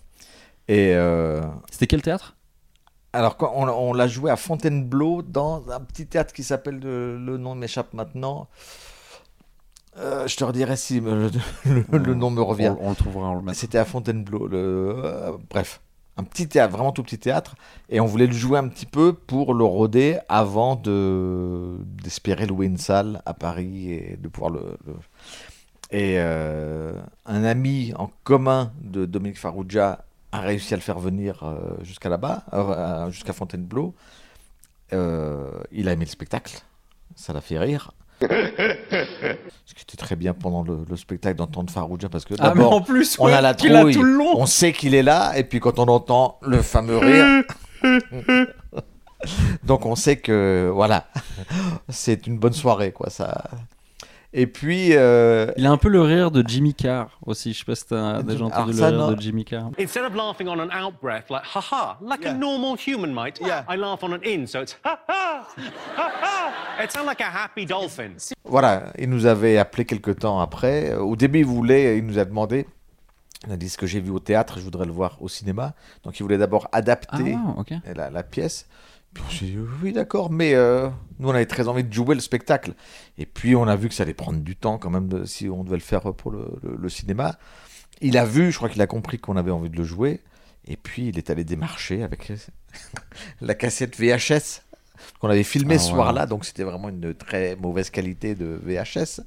[0.67, 1.41] Et euh,
[1.71, 2.35] C'était quel théâtre?
[3.11, 7.55] Alors, on, on l'a joué à Fontainebleau dans un petit théâtre qui s'appelle, le nom
[7.55, 8.47] m'échappe maintenant.
[9.97, 11.29] Euh, je te redirai si le,
[11.65, 12.73] le- le nom me revient.
[12.79, 13.53] On, on le trouvera, on le.
[13.53, 14.47] C'était à Fontainebleau.
[14.47, 14.57] Le,
[15.03, 15.81] euh, bref,
[16.19, 17.55] un petit théâtre, vraiment tout petit théâtre.
[17.89, 22.65] Et on voulait le jouer un petit peu pour le roder avant de d'espérer louer
[22.65, 24.77] une salle à Paris et de pouvoir le.
[25.91, 26.93] Et euh,
[27.25, 32.09] un ami en commun de Dominique Farrugia a réussi à le faire venir euh, jusqu'à
[32.09, 33.95] là-bas, euh, jusqu'à Fontainebleau.
[34.91, 34.97] Il
[35.87, 36.61] a aimé le spectacle,
[37.15, 37.93] ça l'a fait rire.
[39.65, 42.55] Ce qui était très bien pendant le, le spectacle d'entendre Farrugia parce que Ah, mais
[42.55, 43.97] d'abord en plus, on ouais, a la trouille,
[44.35, 47.43] on sait qu'il est là et puis quand on entend le fameux rire,
[49.63, 51.07] donc on sait que voilà,
[51.89, 53.43] c'est une bonne soirée quoi ça.
[54.31, 57.51] Et puis euh, Il a un peu le rire de Jimmy Carr aussi.
[57.53, 59.11] Je sais pas si t'as déjà Alors entendu le rire non.
[59.11, 59.71] de Jimmy Carr.
[59.79, 63.39] Instead of laughing on an out breath, like ha ha, like a normal human might,
[63.41, 65.47] I laugh on an in, so it's ha ha,
[65.97, 66.83] ha ha.
[66.83, 68.11] It sounds like a happy dolphin.
[68.45, 70.93] Voilà, il nous avait appelé quelque temps après.
[70.95, 72.67] Au début, il voulait, il nous a demandé,
[73.47, 75.73] il a dit ce que j'ai vu au théâtre, je voudrais le voir au cinéma.
[76.03, 77.73] Donc il voulait d'abord adapter Ah, ok.
[77.95, 78.67] la, la pièce.
[79.31, 80.87] S'est dit oui d'accord, mais euh,
[81.19, 82.73] nous on avait très envie de jouer le spectacle.
[83.17, 85.49] Et puis on a vu que ça allait prendre du temps quand même de- si
[85.49, 87.37] on devait le faire pour le, le- le cinéma.
[88.01, 90.21] Il a vu, je crois qu'il a compris qu'on avait envie de le jouer.
[90.67, 92.31] Et puis il est allé démarcher avec
[93.41, 94.61] la cassette VHS
[95.19, 95.95] qu'on avait filmé Ah, ce ouais.
[95.95, 96.25] soir-là.
[96.25, 99.21] Donc c'était vraiment une très mauvaise qualité de VHS.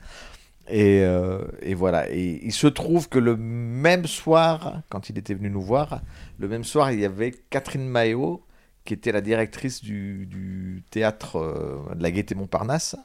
[0.68, 2.08] Et, euh, et voilà.
[2.10, 6.02] Et il se trouve que le même soir, quand il était venu nous voir,
[6.38, 8.44] le même soir, il y avait Catherine Maillot,
[8.84, 12.96] qui était la directrice du, du théâtre euh, de la Gaîté Montparnasse,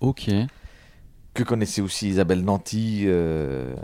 [0.00, 0.30] Ok.
[1.34, 3.74] que connaissait aussi Isabelle Nanty, euh,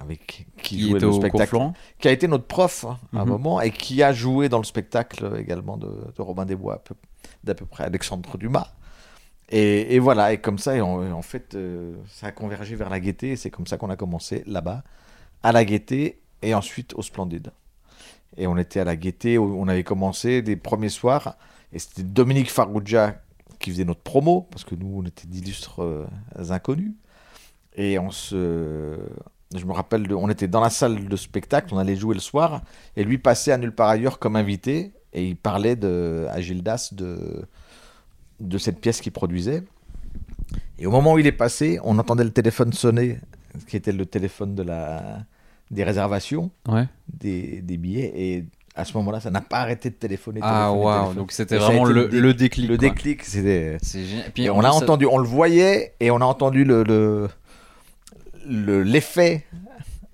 [0.00, 1.56] avec qui, Qui jouait était le spectacle,
[1.98, 3.30] qui a été notre prof hein, à un Mhm.
[3.30, 6.94] moment et qui a joué dans le spectacle également de, de Robin des Bois, peu-
[7.44, 8.68] d'à peu près Alexandre Dumas.
[9.50, 12.90] Et, et voilà, et comme ça, et en, en fait, euh, ça a convergé vers
[12.90, 14.82] la Gaîté, et c'est comme ça qu'on a commencé là-bas,
[15.42, 17.52] à la Gaîté, et ensuite au Splendide.
[18.36, 21.36] Et on était à la où on avait commencé les premiers soirs,
[21.72, 23.22] et c'était Dominique Farrugia
[23.58, 26.06] qui faisait notre promo, parce que nous, on était d'illustres euh,
[26.50, 26.92] inconnus.
[27.74, 28.98] Et on se...
[29.54, 32.62] Je me rappelle, on était dans la salle de spectacle, on allait jouer le soir,
[32.96, 36.90] et lui passait à nulle part ailleurs comme invité, et il parlait de, à Gildas
[36.92, 37.46] de,
[38.40, 39.62] de cette pièce qu'il produisait.
[40.78, 43.18] Et au moment où il est passé, on entendait le téléphone sonner,
[43.66, 45.24] qui était le téléphone de la,
[45.70, 46.86] des réservations, Ouais.
[47.12, 48.44] des, des billets, et
[48.74, 50.40] à ce moment-là, ça n'a pas arrêté de téléphoner.
[50.42, 51.14] Ah, waouh, téléphoner.
[51.16, 52.88] donc c'était vraiment le- le déclic, Le quoi.
[52.88, 53.78] déclic, c'était.
[53.82, 54.30] C'est génial.
[54.32, 56.64] Puis Et en on a plus, ça- entendu, on le voyait, et on a entendu
[56.64, 57.28] le le-
[58.48, 59.44] le- l'effet,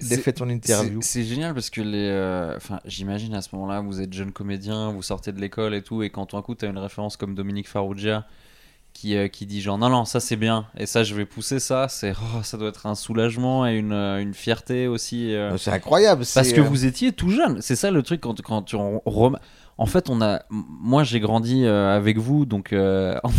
[0.01, 1.01] l'effet de son interview.
[1.03, 2.09] C'est c'est génial parce que les.
[2.11, 5.83] euh, Enfin, j'imagine à ce moment-là, vous êtes jeune comédien, vous sortez de l'école et
[5.83, 8.27] tout, et quand tout d'un coup, tu as une référence comme Dominique Farrugia
[8.93, 11.59] qui, euh, qui dit genre non, non, ça c'est bien, et ça je vais pousser
[11.61, 15.35] ça, c'est oh, ça doit être un soulagement et une, euh, une fierté aussi.
[15.35, 16.25] euh, C'est incroyable.
[16.35, 17.61] Parce que euh, vous étiez tout jeune.
[17.61, 19.39] C'est ça le truc quand, quand tu rem-
[19.79, 20.43] En fait, on a.
[20.51, 23.31] Moi, j'ai grandi euh, avec vous, donc euh, en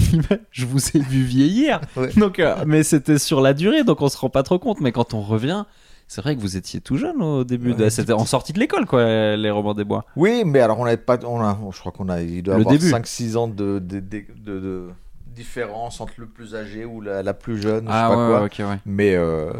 [0.52, 1.80] je vous ai vu vieillir.
[1.96, 2.10] Ouais.
[2.18, 4.82] Donc, euh, mais c'était sur la durée, donc on se rend pas trop compte.
[4.82, 5.66] Mais quand on revient,
[6.08, 7.74] c'est vrai que vous étiez tout jeune au début.
[7.76, 10.06] de- Ouais, C'était en sortie de l'école, quoi, les romans des bois.
[10.16, 12.62] Oui, mais alors on n'avait pas, on a, je crois qu'on a, il doit Le
[12.62, 12.92] avoir début.
[12.92, 14.90] 5-6 ans de, de, de, de- de
[15.34, 18.32] différence entre le plus âgé ou la, la plus jeune, je Ah sais pas ouais,
[18.32, 18.40] quoi.
[18.40, 18.80] ouais, ok, ouais.
[18.86, 19.52] Mais euh,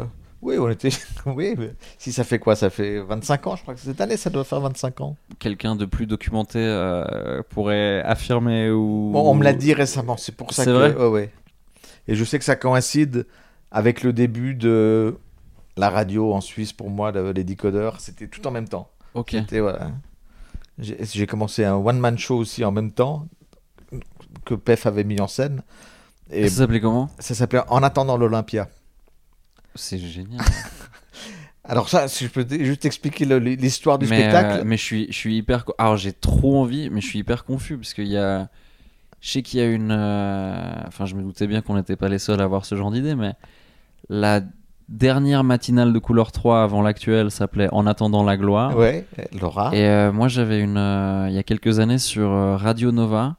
[0.42, 0.88] Oui, on était.
[1.26, 2.54] Oui, mais si ça fait quoi?
[2.56, 5.16] Ça fait 25 ans, je crois que cette année, ça doit faire 25 ans.
[5.38, 9.10] Quelqu'un de plus documenté euh, pourrait affirmer ou.
[9.12, 10.70] Bon, on me l'a dit récemment, c'est pour ça que.
[10.70, 10.94] vrai?
[10.94, 11.30] ouais, ouais.
[12.08, 13.26] Et je sais que ça coïncide
[13.70, 15.16] avec le début de
[15.76, 17.98] la radio en Suisse pour moi, le- les décodeurs.
[18.00, 18.90] C'était tout en même temps.
[19.14, 19.30] Ok.
[19.32, 19.90] C'était, voilà.
[20.78, 23.28] J'ai j'ai commencé un one-man show aussi en même temps
[24.44, 25.62] que PEF avait mis en scène.
[26.30, 27.10] Et Ça s'appelait comment?
[27.18, 28.68] Ça s'appelait En attendant l'Olympia.
[29.74, 30.40] C'est génial.
[31.66, 34.60] Alors ça, si je peux juste expliquer l'histoire du mais, spectacle.
[34.60, 35.64] euh, mais je suis, je suis hyper.
[35.78, 38.48] Alors j'ai trop envie, mais je suis hyper confus parce qu'il y a.
[39.20, 39.90] Je sais qu'il y a une.
[39.90, 42.90] euh, Enfin, je me doutais bien qu'on n'était pas les seuls à avoir ce genre
[42.90, 43.32] d'idée, mais
[44.10, 44.42] la
[44.90, 48.76] dernière matinale de couleur 3 avant l'actuelle s'appelait En attendant la gloire.
[48.76, 49.06] Ouais,
[49.40, 49.74] Laura.
[49.74, 50.76] Et euh, moi, j'avais une.
[51.30, 52.28] il y a quelques années sur
[52.60, 53.36] Radio Nova,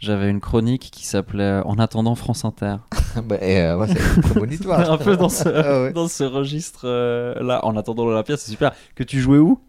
[0.00, 2.76] j'avais une chronique qui s'appelait En attendant France Inter.
[3.24, 5.92] Bah, euh, ouais, c'est un peu dans ce, Ah ouais.
[5.92, 8.72] dans ce registre euh, là, En attendant l'Olympia, c'est super.
[8.94, 9.60] Que tu jouais où?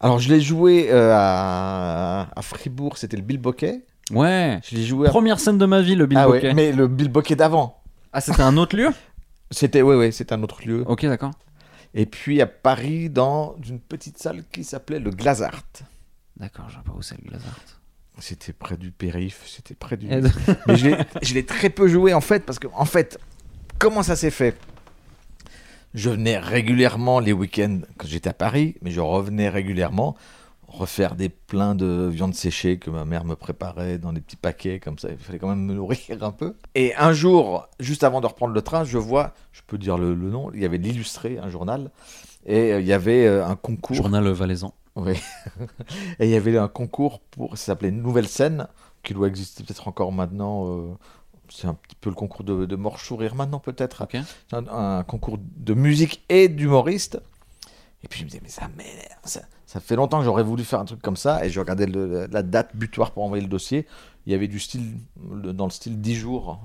[0.00, 3.84] Alors je l'ai joué euh, à, à Fribourg, c'était le Bill Bokeh.
[4.10, 4.60] Ouais.
[4.64, 5.10] Je l'ai joué à...
[5.10, 7.82] Première scène de ma vie, le Bill ah ouais, mais le Bill Bokeh d'avant.
[8.12, 8.88] Ah, c'était un autre lieu?
[9.50, 10.84] C'était, ouais, ouais, c'était un autre lieu.
[10.86, 11.32] Ok, d'accord.
[11.94, 15.62] Et puis à Paris, dans une petite salle qui s'appelait le Glazart.
[16.36, 17.75] D'accord, je sais pas où c'est le Glazart.
[18.18, 20.06] C'était près du périph, c'était près du.
[20.66, 23.18] Mais je l'ai- je l'ai très peu joué en fait, parce que en fait,
[23.78, 24.56] comment ça s'est fait?
[25.94, 30.16] Je venais régulièrement les week-ends quand j'étais à Paris, mais je revenais régulièrement
[30.68, 34.80] refaire des pleins de viande séchée que ma mère me préparait dans des petits paquets
[34.80, 35.08] comme ça.
[35.10, 36.54] Il fallait quand même me nourrir un peu.
[36.74, 40.14] Et un jour, juste avant de reprendre le train, je vois, je peux dire le,
[40.14, 41.90] le nom, il y avait l'illustré, un journal,
[42.46, 43.96] et euh, il y avait euh, un concours.
[43.96, 44.74] Journal valaisan.
[44.96, 45.14] Oui.
[46.18, 48.66] Et il y avait un concours pour, ça s'appelait Nouvelle Scène,
[49.02, 50.66] qui doit exister peut-être encore maintenant.
[50.68, 50.94] euh,
[51.48, 54.02] c'est un petit peu le concours de, de sourire maintenant peut-être.
[54.04, 54.16] Ok.
[54.50, 57.20] C'est un, un concours de musique et d'humoriste.
[58.02, 59.20] Et puis je me disais, mais ça m'énerve.
[59.24, 61.44] Ça, ça fait longtemps que j'aurais voulu faire un truc comme ça.
[61.44, 63.86] Et je regardais le- la date butoir pour envoyer le dossier.
[64.26, 64.96] Il y avait du style,
[65.30, 66.60] le- dans le style 10 jours.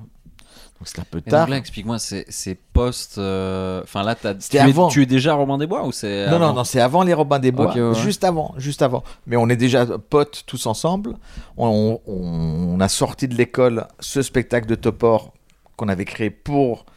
[0.81, 1.41] Donc c'était un peu Et tard.
[1.41, 3.19] donc là, explique-moi, c'est c'est post.
[3.19, 6.25] euh, Enfin là, t'as- tu, C'était es, tu es déjà Robin des Bois ou c'est.
[6.25, 7.67] Non, non, avant non, c'est avant les Robins des Bois.
[7.67, 7.93] Ok, ouais, ouais.
[7.93, 9.03] Juste avant, juste avant.
[9.27, 11.17] Mais on est déjà potes tous ensemble.
[11.55, 15.33] On, on- on a sorti de l'école ce spectacle de Topor
[15.77, 16.87] qu'on avait créé pour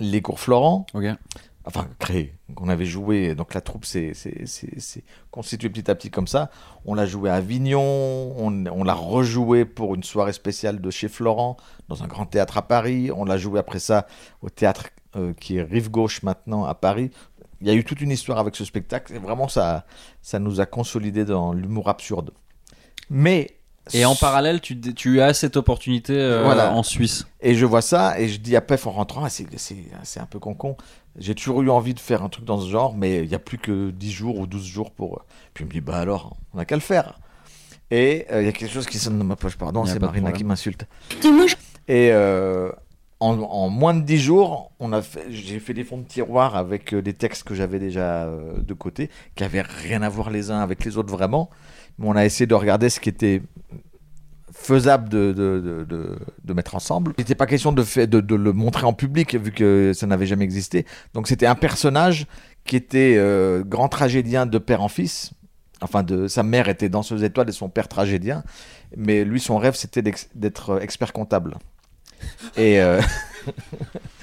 [0.00, 0.86] les cours Florent.
[0.94, 1.04] Ok.
[1.66, 3.34] Enfin, créé, qu'on avait joué.
[3.34, 4.12] Donc la troupe s'est
[5.30, 6.50] constituée petit à petit comme ça.
[6.84, 11.08] On l'a joué à Avignon, on, on l'a rejoué pour une soirée spéciale de chez
[11.08, 11.56] Florent,
[11.88, 13.10] dans un grand théâtre à Paris.
[13.10, 14.06] On l'a joué après ça
[14.42, 17.10] au théâtre euh, qui est Rive Gauche maintenant à Paris.
[17.60, 19.86] Il y a eu toute une histoire avec ce spectacle et vraiment ça,
[20.20, 22.32] ça nous a consolidé dans l'humour absurde.
[23.08, 23.58] Mais.
[23.92, 26.72] Et en parallèle, tu, as cette opportunité euh, Voilà.
[26.72, 27.26] en Suisse.
[27.40, 30.38] Et je vois ça et je dis à Pef en rentrant, ah, c'est, un peu
[30.38, 30.76] con-con.
[31.18, 33.38] J'ai toujours eu envie de faire un truc dans ce genre, mais il n'y a
[33.38, 35.24] plus que 10 jours ou 12 jours pour.
[35.52, 37.20] Puis il me dit, bah alors, on n'a qu'à le faire.
[37.90, 40.32] Et euh, il y a quelque chose qui sonne dans ma poche, pardon, c'est Marina
[40.32, 40.86] qui m'insulte.
[41.86, 42.72] Et euh,
[43.20, 46.56] en, en moins de 10 jours, on a fait, j'ai fait des fonds de tiroir
[46.56, 50.50] avec des textes que j'avais déjà euh, de côté, qui avaient rien à voir les
[50.50, 51.50] uns avec les autres vraiment.
[52.00, 53.42] On a essayé de regarder ce qui était
[54.52, 57.12] faisable de, de, de, de- mettre ensemble.
[57.18, 60.44] Il n'était pas question de, de, le montrer en public vu que ça n'avait jamais
[60.44, 60.86] existé.
[61.12, 62.26] Donc c'était un personnage
[62.64, 65.32] qui était euh, grand tragédien de père en fils.
[65.80, 68.42] Enfin, de, sa mère était danseuse étoile et son père tragédien.
[68.96, 70.02] Mais lui, son rêve, c'était
[70.34, 71.56] d'être expert comptable.
[72.56, 73.02] Et, euh,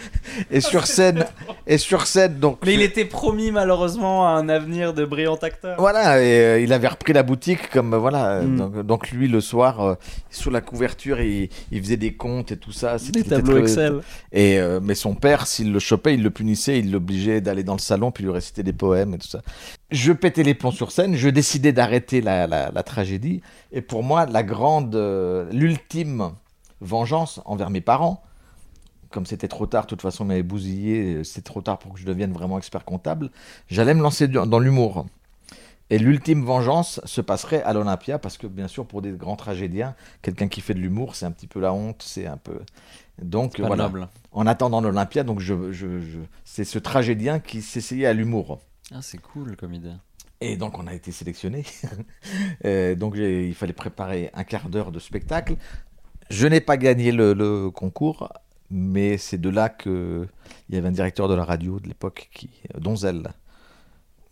[0.49, 1.26] et sur scène,
[1.68, 2.60] et sur scène, donc.
[2.66, 5.76] Mais il était promis malheureusement à un avenir de brillant acteur.
[5.80, 8.32] Voilà, et euh, il avait repris la boutique comme euh, voilà.
[8.38, 8.58] euh, Mm.
[8.58, 9.95] Donc, donc lui le soir, euh,
[10.30, 12.97] sous la couverture, il, il faisait des comptes et tout ça.
[12.97, 13.99] C'était Des tableaux Excel.
[14.32, 17.80] Et mais son père, s'il le chopait, il le punissait, il l'obligeait d'aller dans le
[17.80, 19.41] salon puis lui réciter des poèmes et tout ça.
[19.91, 23.41] Je pétais les plombs sur scène, je décidais d'arrêter la, la- la tragédie.
[23.72, 24.95] Et pour moi, la grande,
[25.52, 26.32] l'ultime
[26.82, 28.24] vengeance envers mes parents,
[29.12, 31.93] comme c'était trop tard, de toute façon, on m'avait bousillé, euh, c'était trop tard pour
[31.93, 33.30] que je devienne vraiment expert comptable,
[33.68, 35.05] j'allais me lancer dans l'humour.
[35.89, 39.93] Et l'ultime vengeance se passerait à l'Olympia, parce que bien sûr, pour des grands tragédiens,
[40.22, 42.59] quelqu'un qui fait de l'humour, c'est un petit peu la honte, c'est un peu.
[43.22, 43.84] Donc voilà.
[43.84, 44.07] noble.
[44.32, 48.59] En attendant l'Olympia, donc je, je- je- c'est ce tragédien qui s'essayait à l'humour.
[48.93, 49.91] Ah, c'est cool comme idée.
[50.39, 51.66] Et donc on a été sélectionné.
[52.95, 55.55] donc j'ai- il fallait préparer un quart d'heure de spectacle.
[56.30, 58.32] Je n'ai pas gagné le, le concours,
[58.72, 60.28] mais c'est de là que
[60.70, 62.50] il y avait un directeur de la radio de l'époque, qui
[62.80, 63.34] Donzel,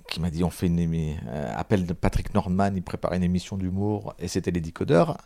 [0.10, 3.24] qui m'a dit on fait une émi- euh, appel de Patrick Nordman, il prépare une
[3.24, 5.18] émission d'humour et c'était les décodeurs.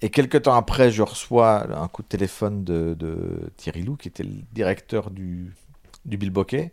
[0.00, 4.08] Et quelques temps après, je reçois un coup de téléphone de, de Thierry Lou, qui
[4.08, 5.52] était le directeur du,
[6.06, 6.72] du Bilboquet,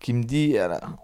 [0.00, 0.56] qui me dit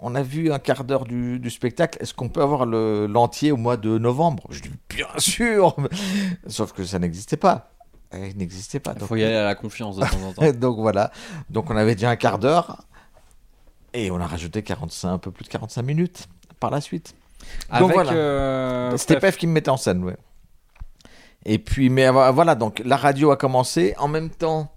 [0.03, 3.51] On a vu un quart d'heure du, du spectacle, est-ce qu'on peut avoir le- l'entier
[3.51, 4.45] au mois de novembre?
[4.51, 5.75] Je dis Bien sûr
[6.47, 7.73] Sauf que ça n'existait pas.
[8.15, 8.95] Euh, Il n'existait pas.
[8.99, 10.53] Il faut y aller à la confiance de temps en temps.
[10.59, 11.11] donc voilà.
[11.49, 12.85] Donc on avait déjà un quart d'heure
[13.93, 17.15] et on a rajouté 45, un peu plus de 45 minutes par la suite.
[17.79, 18.13] Donc voilà.
[18.13, 19.37] euh, C'était Pef.
[19.37, 20.17] Qui me mettait en scène, ouais.
[21.47, 23.95] Et puis, mais voilà, donc la radio a commencé.
[23.99, 24.71] En même temps,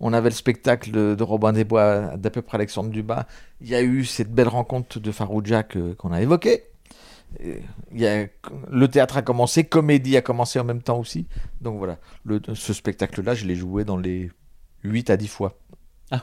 [0.00, 3.24] on avait le spectacle de, Robin des Bois, d'à peu près Alexandre Dubas.
[3.60, 6.64] Il y a eu cette belle rencontre de Farouja qu'on a évoquée.
[7.92, 8.26] Y a,
[8.70, 11.26] le théâtre a commencé, comédie a commencé en même temps aussi.
[11.60, 11.98] Donc voilà,
[12.54, 14.30] ce spectacle-là, je l'ai joué dans les
[14.84, 15.58] 8 à 10 fois.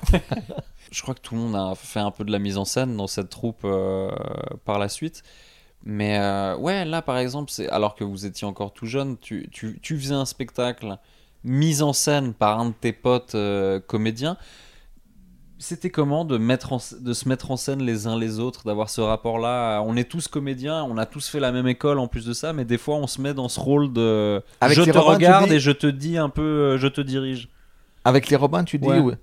[0.91, 2.95] Je crois que tout le monde a fait un peu de la mise en scène
[2.97, 4.11] dans cette troupe euh,
[4.65, 5.23] par la suite.
[5.83, 9.49] Mais euh, ouais, là par exemple, alors que vous étiez encore tout jeune, tu,
[9.81, 10.97] faisais un spectacle
[11.43, 14.37] mis en scène par un de tes potes euh, comédiens.
[15.59, 18.89] C'était comment de, mettre en- de se mettre en scène les uns les autres, d'avoir
[18.91, 22.25] ce rapport-là On est tous comédiens, on a tous fait la même école en plus
[22.25, 24.97] de ça, mais des fois on se met dans ce rôle de Avec je te
[24.97, 27.49] Robins, regarde dis et je te dis un peu, euh, je te dirige.
[28.05, 29.15] Avec les Robins, tu dis Ouais.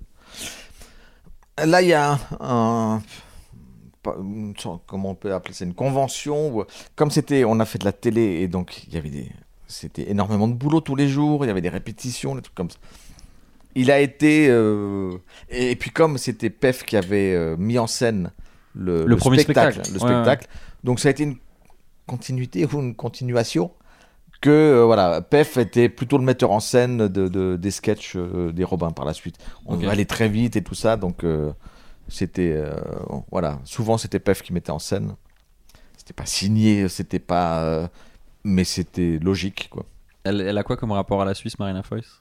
[1.65, 3.01] Là, il y a un,
[4.85, 6.53] comment on peut appeler ça, une convention.
[6.55, 6.65] où-
[6.97, 9.31] comme c'était, on a fait de la télé et donc il y avait des,
[9.67, 11.45] c'était énormément de boulot tous les jours.
[11.45, 12.77] Il y avait des répétitions, des trucs comme ça.
[13.75, 15.17] Il a été euh,
[15.49, 18.31] et, et puis comme c'était Pef qui avait euh, mis en scène
[18.73, 19.81] le, Le premier spectacle.
[19.91, 20.47] le Ouais, spectacle.
[20.83, 21.37] Donc ça a été une
[22.07, 23.71] continuité ou une continuation
[24.41, 28.63] que euh, voilà, Pef était plutôt le metteur en scène de, de- des sketchs des
[28.63, 29.37] Robins par la suite.
[29.65, 29.83] On Ok.
[29.85, 31.25] allait très vite et tout ça, donc
[32.07, 32.61] c'était
[33.31, 35.15] voilà, souvent c'était Pef qui mettait en scène.
[35.97, 37.89] C'était pas signé, c'était pas,
[38.43, 39.85] mais c'était logique quoi.
[40.23, 42.19] Elle, elle a quoi comme rapport à la Suisse, Marina Foïs?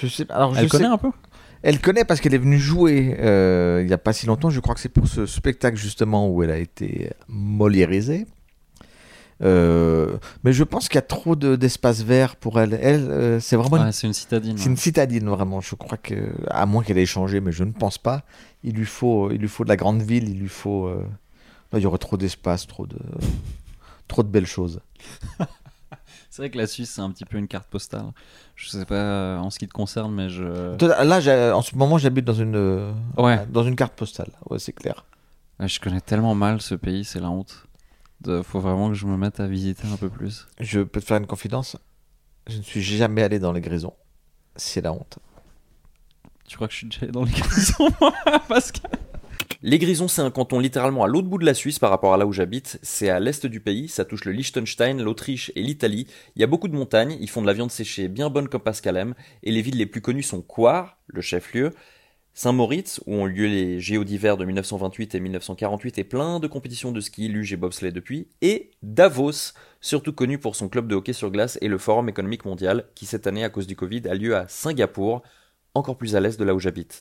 [0.00, 1.10] Je sais, alors je Elle connaît sais- un peu?
[1.62, 4.50] Elle connaît parce qu'elle est venue jouer euh, il y a pas si longtemps.
[4.50, 8.26] Je crois que c'est pour ce spectacle justement où elle a été moliérisée.
[9.42, 12.78] Euh, mais je pense qu'il y a trop de- d'espace vert pour elle.
[12.80, 14.56] Elle, euh, c'est vraiment une Ouais, c'est une citadine.
[14.56, 15.60] C'est une citadine vraiment.
[15.60, 16.14] Je crois que,
[16.48, 18.22] à moins qu'elle ait changé, mais je ne pense pas.
[18.64, 20.28] Il lui faut, il lui faut de la grande ville.
[20.28, 20.88] Il lui faut.
[20.88, 22.98] là, il y aurait trop d'espace, trop de,
[24.08, 24.80] trop de belles choses.
[26.36, 28.12] C'est vrai que la Suisse, c'est un petit peu une carte postale.
[28.56, 30.42] Je sais pas euh, en ce qui te concerne, mais je.
[30.84, 33.46] Là, en ce moment, j'habite dans une, euh, Ouais.
[33.48, 34.28] dans une carte postale.
[34.50, 35.06] Ouais, c'est clair.
[35.60, 37.66] Je connais tellement mal ce pays, c'est la honte.
[38.20, 38.42] De...
[38.42, 40.46] Faut vraiment que je me mette à visiter un peu plus.
[40.60, 41.78] Je peux te faire une confidence.
[42.48, 43.94] Je ne suis jamais allé dans les Grisons.
[44.56, 45.18] C'est la honte.
[46.46, 47.88] Tu crois que je suis déjà allé dans les grisons,
[48.50, 48.82] que.
[49.62, 52.16] Les Grisons, c'est un canton littéralement à l'autre bout de la Suisse par rapport à
[52.16, 52.78] là où j'habite.
[52.82, 56.06] C'est à l'est du pays, ça touche le Liechtenstein, l'Autriche et l'Italie.
[56.34, 58.60] Il y a beaucoup de montagnes, ils font de la viande séchée bien bonne comme
[58.60, 61.72] Pascal aime, et les villes les plus connues sont Coire, le chef-lieu,
[62.34, 66.92] Saint-Moritz, où ont lieu les JO d'hiver de 1928 et 1948 et plein de compétitions
[66.92, 71.14] de ski, luge et bobsleigh depuis, et Davos, surtout connu pour son club de hockey
[71.14, 74.14] sur glace et le Forum économique mondial, qui cette année, à cause du Covid, a
[74.14, 75.22] lieu à Singapour,
[75.72, 77.00] encore plus à l'est de là où j'habite.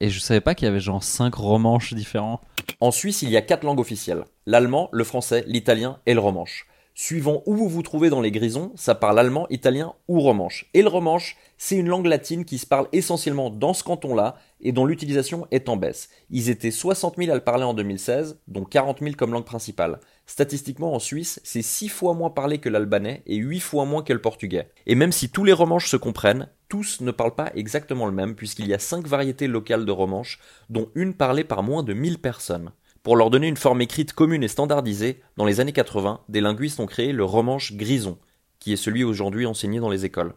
[0.00, 2.42] Et je savais pas qu'il y avait genre 5 romanches différents.
[2.80, 4.24] En Suisse, il y a quatre langues officielles.
[4.44, 6.66] L'allemand, le français, l'italien et le romanche.
[6.94, 10.66] Suivant où vous vous trouvez dans les grisons, ça parle allemand, italien ou romanche.
[10.74, 14.72] Et le romanche, c'est une langue latine qui se parle essentiellement dans ce canton-là et
[14.72, 16.10] dont l'utilisation est en baisse.
[16.30, 20.00] Ils étaient 60 000 à le parler en 2016, dont 40 000 comme langue principale.
[20.26, 24.12] Statistiquement, en Suisse, c'est 6 fois moins parlé que l'albanais et 8 fois moins que
[24.12, 24.68] le portugais.
[24.86, 28.34] Et même si tous les romanches se comprennent, tous ne parlent pas exactement le même
[28.34, 32.18] puisqu'il y a 5 variétés locales de romanche, dont une parlée par moins de 1000
[32.18, 32.72] personnes.
[33.04, 36.80] Pour leur donner une forme écrite commune et standardisée, dans les années 80, des linguistes
[36.80, 38.18] ont créé le romanche grison,
[38.58, 40.34] qui est celui aujourd'hui enseigné dans les écoles.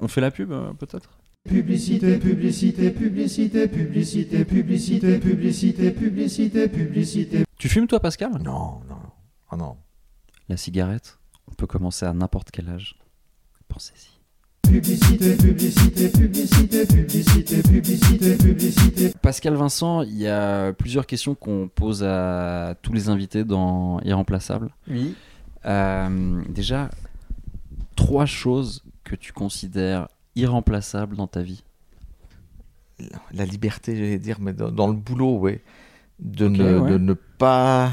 [0.00, 1.18] On fait la pub, euh, peut-être?
[1.48, 7.47] Publicité, publicité, publicité, publicité, publicité, publicité, publicité, publicité.
[7.58, 8.30] Tu fumes, toi, Pascal?
[8.40, 9.00] Non, non.
[9.50, 9.76] Oh non.
[10.48, 11.18] La cigarette,
[11.50, 12.94] on peut commencer à n'importe quel âge.
[13.66, 14.16] Pensez-y.
[14.62, 19.12] Publicité, publicité, publicité, publicité, publicité, publicité.
[19.20, 24.70] Pascal Vincent, il y a plusieurs questions qu'on pose à tous les invités dans Irremplaçable.
[24.86, 25.16] Oui.
[25.64, 26.90] Euh, déjà,
[27.96, 30.06] trois choses que tu considères
[30.36, 31.64] irremplaçables dans ta vie.
[33.32, 35.60] La liberté, j'allais dire, mais dans, dans le boulot, ouais.
[36.18, 36.90] De, ne, ouais.
[36.92, 37.92] de ne pas.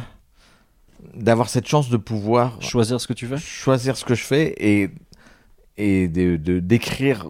[1.16, 4.54] d'avoir cette chance de pouvoir Choisir ce que tu fais choisir ce que je fais
[4.58, 4.90] et,
[5.78, 7.28] et de, de- d'écrire.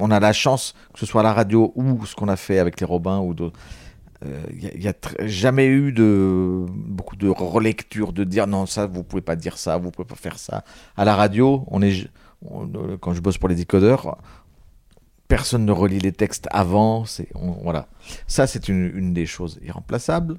[0.00, 2.58] On a la chance, que ce soit à la radio ou ce qu'on a fait
[2.58, 3.58] avec les Robins ou d'autres.
[4.24, 9.04] Il n'y a, tr- jamais eu de beaucoup de relecture de dire non ça vous
[9.04, 10.64] pouvez pas dire ça vous pouvez pas faire ça
[10.96, 12.08] à la radio on est
[12.44, 14.18] on- euh, quand je bosse pour les décodeurs
[15.28, 17.04] personne ne relit les textes avant.
[17.04, 17.88] C'est on- voilà.
[18.26, 20.38] Ça, c'est une, une des choses irremplaçables.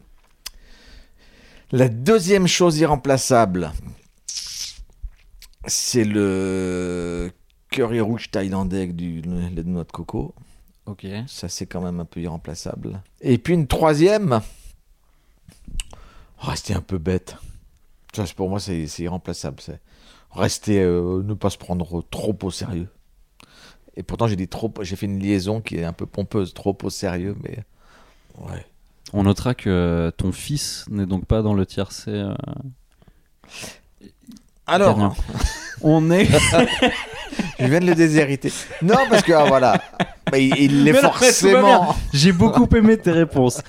[1.72, 3.72] La deuxième chose irremplaçable,
[5.68, 7.32] c'est le
[7.70, 10.34] curry rouge thaïlandais avec du lait de noix de coco.
[10.88, 11.06] Ok.
[11.28, 13.02] Ça, c'est quand même un peu irremplaçable.
[13.22, 14.42] Et puis une troisième,
[16.40, 17.36] rester un peu bête.
[18.16, 19.62] Ça, pour moi, c'est irremplaçable.
[19.62, 19.80] C'est
[20.32, 22.88] rester, euh, ne pas se prendre trop au sérieux.
[23.98, 26.78] Et pourtant, j'ai dit trop, j'ai fait une liaison qui est un peu pompeuse, trop
[26.84, 27.60] au sérieux, mais
[28.40, 28.66] ouais.
[29.12, 32.12] On notera que ton fils n'est donc pas dans le tiercé.
[32.12, 32.34] euh,
[34.68, 35.16] Alors,
[35.82, 36.26] on est.
[37.60, 38.54] je viens de le déshériter.
[38.82, 39.82] Non, parce que ah, voilà,
[40.32, 40.94] Mais il il bien.
[41.02, 41.96] forcément.
[42.14, 43.62] J'ai beaucoup aimé tes réponses.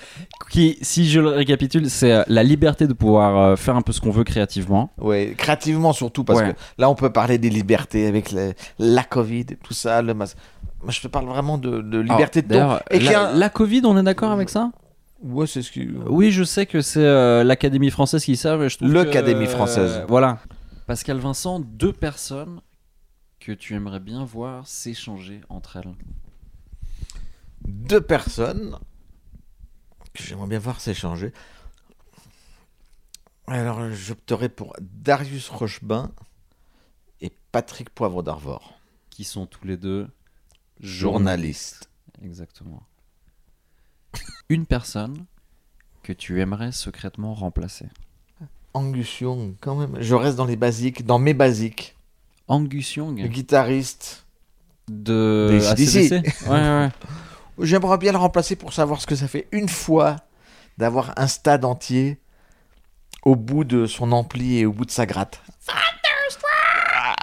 [0.50, 3.92] Qui, si je le récapitule, c'est euh, la liberté de pouvoir euh, faire un peu
[3.92, 4.90] ce qu'on veut créativement.
[4.98, 6.52] Ouais, créativement surtout, parce Ouais.
[6.54, 10.12] que là, on peut parler des libertés avec la, la Covid et tout ça, le
[10.12, 10.36] masque.
[10.82, 12.84] Moi, je te parle vraiment de, de liberté Alors, de ton.
[12.96, 14.72] Et la, a- la Covid, on est d'accord avec ça?
[15.22, 15.88] Ouais, c'est ce qui.
[16.08, 18.66] Oui, je sais que c'est euh, l'Académie française qui serve.
[18.66, 20.02] Je trouve L'Académie que, euh, française.
[20.08, 20.38] Voilà.
[20.88, 22.60] Pascal Vincent, deux personnes
[23.38, 25.92] que tu aimerais bien voir s'échanger entre elles.
[27.68, 28.76] deux personnes
[30.14, 31.32] j'aimerais bien voir s'échanger.
[33.46, 36.12] Alors, j'opterais pour Darius Rochebin
[37.20, 38.78] et Patrick Poivre d'Arvor,
[39.10, 40.08] Qui sont tous les deux
[40.80, 41.90] journalistes.
[42.22, 42.82] Exactement.
[44.48, 45.24] Une personne
[46.02, 47.86] que tu aimerais secrètement remplacer.
[48.72, 50.00] Angus Young, quand même.
[50.00, 51.96] Je reste dans les basiques, dans mes basiques.
[52.46, 54.26] Angus Le Young guitariste.
[54.88, 55.58] de.
[55.70, 56.12] AC/DC.
[56.46, 56.88] Ouais, ouais.
[57.62, 60.16] J'aimerais bien le remplacer pour savoir ce que ça fait une fois
[60.78, 62.18] d'avoir un stade entier
[63.22, 65.42] au bout de son ampli et au bout de sa gratte.
[65.68, 67.14] Ah,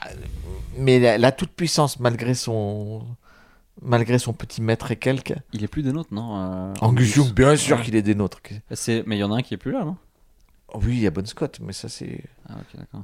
[0.77, 3.05] Mais la, la toute puissance malgré son
[3.81, 5.35] malgré son petit mètre et quelques.
[5.53, 7.83] Il est plus des nôtres, non euh, Angus Young, bien sûr Ouais.
[7.83, 8.39] qu'il est des nôtres.
[8.71, 9.03] C'est...
[9.05, 9.97] Mais il y en a un qui est plus là, non?
[10.73, 13.03] Oui, il y a Bon Scott, mais ça c'est Ah, ok, d'accord.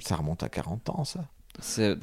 [0.00, 1.24] ça remonte à 40 ans ça.
[1.60, 1.96] C'est...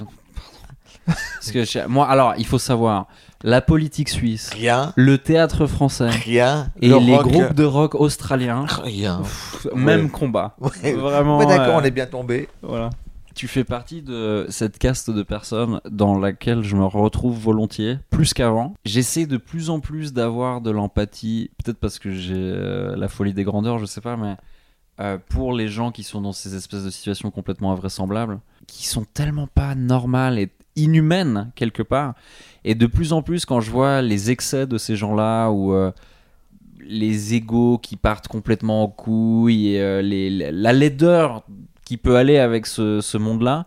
[1.06, 3.08] Parce que je- moi, alors, il faut savoir,
[3.44, 6.72] la politique suisse, Rien, le théâtre français rien.
[6.82, 9.20] et le les rock, groupes de rock australiens, rien.
[9.22, 10.56] pff, même combat.
[10.62, 10.94] Ouais.
[10.94, 11.40] Vraiment.
[11.40, 12.48] Ouais, d'accord, euh, on est bien tombé.
[12.62, 12.92] Voilà.
[13.34, 18.34] Tu fais partie de cette caste de personnes dans laquelle je me retrouve volontiers, plus
[18.34, 18.74] qu'avant.
[18.86, 23.34] J'essaie de plus en plus d'avoir de l'empathie, peut-être parce que j'ai euh, la folie
[23.34, 24.36] des grandeurs, je sais pas, mais
[25.00, 29.06] euh, pour les gens qui sont dans ces espèces de situations complètement invraisemblables, qui sont
[29.14, 32.14] tellement pas normales et inhumaines quelque part.
[32.66, 35.92] Et de plus en plus, quand je vois les excès de ces gens-là ou euh,
[36.82, 41.44] les égaux qui partent complètement en couille, et, euh, les- la laideur
[41.86, 43.66] qui peut aller avec ce, ce monde-là,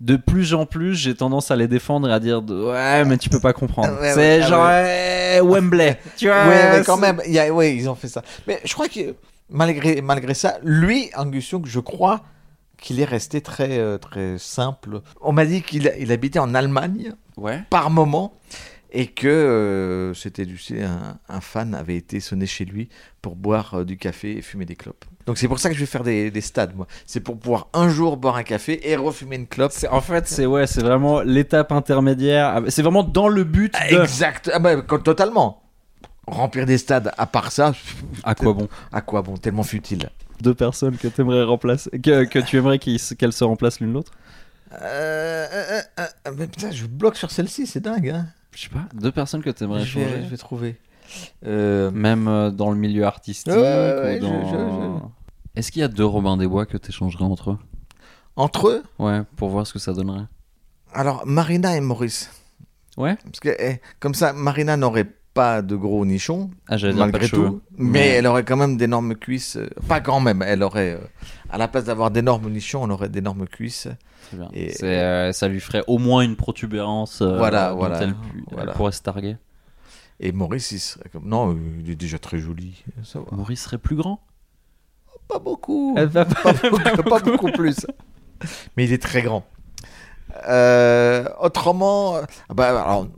[0.00, 3.18] de plus en plus, j'ai tendance à les défendre et à dire de- ouais, mais
[3.18, 4.00] tu peux pas comprendre.
[4.00, 5.40] Ouais, c'est ah genre ouais.
[5.42, 6.48] Wembley, tu vois.
[6.48, 8.22] Ouais, mais quand même, il y a, ouais, ils ont fait ça.
[8.46, 9.14] Mais je crois que
[9.50, 12.22] malgré, malgré ça, lui, Angus Young, je crois
[12.78, 15.02] qu'il est resté très, euh, très simple.
[15.20, 17.62] On m'a dit qu'il il habitait en Allemagne Ouais.
[17.70, 18.34] par moment
[18.92, 22.88] et que euh, c'était du un, un fan avait été sonné chez lui
[23.22, 25.04] pour boire euh, du café et fumer des clopes.
[25.26, 26.86] Donc c'est pour ça que je vais faire des, des stades, moi.
[27.06, 29.70] C'est pour pouvoir un jour boire un café et refumer une clope.
[29.72, 32.62] C'est- En fait, c'est ouais, c'est vraiment l'étape intermédiaire.
[32.68, 34.00] C'est vraiment dans le but de.
[34.02, 34.50] Exact.
[34.52, 35.59] Ah bah, totalement.
[36.30, 37.72] Remplir des stades, à part ça,
[38.24, 40.10] À quoi bon à quoi bon Tellement futile.
[40.40, 44.12] Deux personnes que tu aimerais remplacer, que, que tu aimerais qu'elles se remplacent l'une l'autre?
[44.72, 48.10] Euh, euh, euh, euh, mais putain, je bloque sur celle-ci, c'est dingue.
[48.10, 48.84] Hein Je sais pas.
[48.94, 50.22] Deux personnes que tu aimerais je, vais, changer?
[50.24, 50.80] je vais trouver.
[51.44, 53.52] Euh, Même euh, dans le milieu artistique.
[53.52, 56.66] Ouais, ouais, ouais, ou dans- je- je- Est-ce qu'il y a deux Robin des Bois
[56.66, 57.58] que tu échangerais entre eux?
[58.36, 60.24] Entre eux, Ouais, pour voir ce que ça donnerait.
[60.92, 62.30] alors Marina et Maurice.
[62.96, 67.46] Ouais Parce que eh, comme ça, Marina n'aurait pas de gros nichons, Ah, malgré cheveux.
[67.46, 67.60] tout.
[67.78, 69.56] Mais elle aurait quand même d'énormes cuisses.
[69.56, 70.94] euh, Pas quand même, elle aurait.
[70.94, 70.98] euh,
[71.50, 73.88] à la place d'avoir d'énormes nichons, on aurait d'énormes cuisses.
[74.32, 74.48] Bien.
[74.52, 78.14] Et- euh, ça lui ferait au moins une protubérance euh, Voilà, dont voilà, elle,
[78.74, 79.36] pourrait se targuer.
[80.20, 81.26] Et Maurice, il serait comme.
[81.26, 82.84] Non, il est déjà très joli.
[83.02, 83.26] Ça va.
[83.32, 84.20] Maurice serait plus grand?
[85.28, 85.94] Pas beaucoup.
[85.96, 87.86] Elle va pas- pas, beaucoup, pas beaucoup plus.
[88.76, 89.44] Mais il est très grand.
[90.48, 92.22] Euh, autrement, euh,
[92.54, 93.08] bah, alors,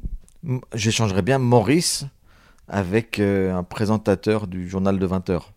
[0.74, 2.04] j'échangerais bien Maurice
[2.68, 5.52] avec euh, un présentateur du journal de 20 heures.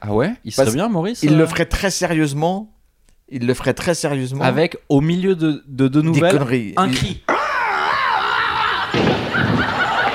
[0.00, 0.32] Ah ouais?
[0.44, 2.72] Il Parce serait bien, Maurice Il euh, le ferait très sérieusement.
[3.28, 4.42] Il le ferait très sérieusement.
[4.42, 6.74] Avec, au milieu de deux de des nouvelles, conneries.
[6.76, 7.22] un cri.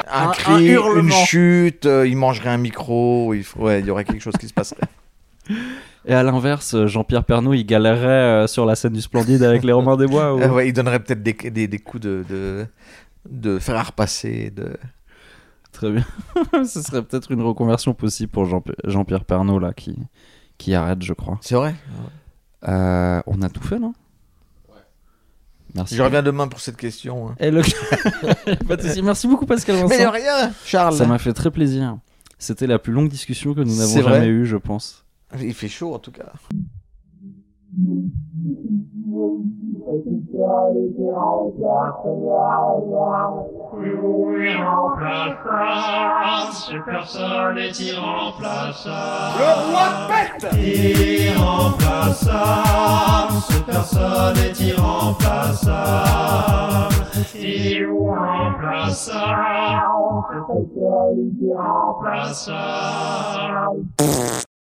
[0.09, 3.33] Un, un- un cri, une chute, euh, il mangerait un micro.
[3.33, 4.81] Il, f- ouais, il y aurait quelque chose qui se passerait.
[6.05, 9.63] Et à l'inverse, euh, Jean-Pierre Pernaut, il galérerait euh, sur la scène du Splendide avec
[9.63, 10.33] les Romains des Bois.
[10.35, 12.65] ou- Euh, ouais, il donnerait peut-être des, des, des coups de, de,
[13.29, 14.49] de fer à repasser.
[14.51, 14.77] De...
[15.71, 16.05] Très bien.
[16.65, 19.95] Ce serait peut-être une reconversion possible pour Jean- Jean-Pierre Pernaut, là, qui,
[20.57, 21.37] qui arrête, je crois.
[21.41, 21.75] C'est vrai
[22.67, 23.93] Euh, on a tout fait, non?
[25.75, 25.95] Merci.
[25.95, 27.29] Je reviens demain pour cette question.
[27.29, 27.35] hein.
[27.39, 27.61] Et le-.
[29.03, 29.89] Merci beaucoup, Pascal Vincent.
[29.89, 30.95] Mais de rien, Charles.
[30.95, 31.97] Ça m'a fait très plaisir.
[32.39, 35.05] C'était la plus longue discussion que nous n'avons jamais eue, je pense.
[35.39, 36.31] Il fait chaud en tout cas.
[37.77, 37.93] Le
[49.71, 52.13] roi pète Irremplaçable.
[53.47, 55.35] Ce personne est irremplaçable.
[57.35, 58.53] Irremplaçable.
[60.23, 62.57] Ce personne est irremplaçable.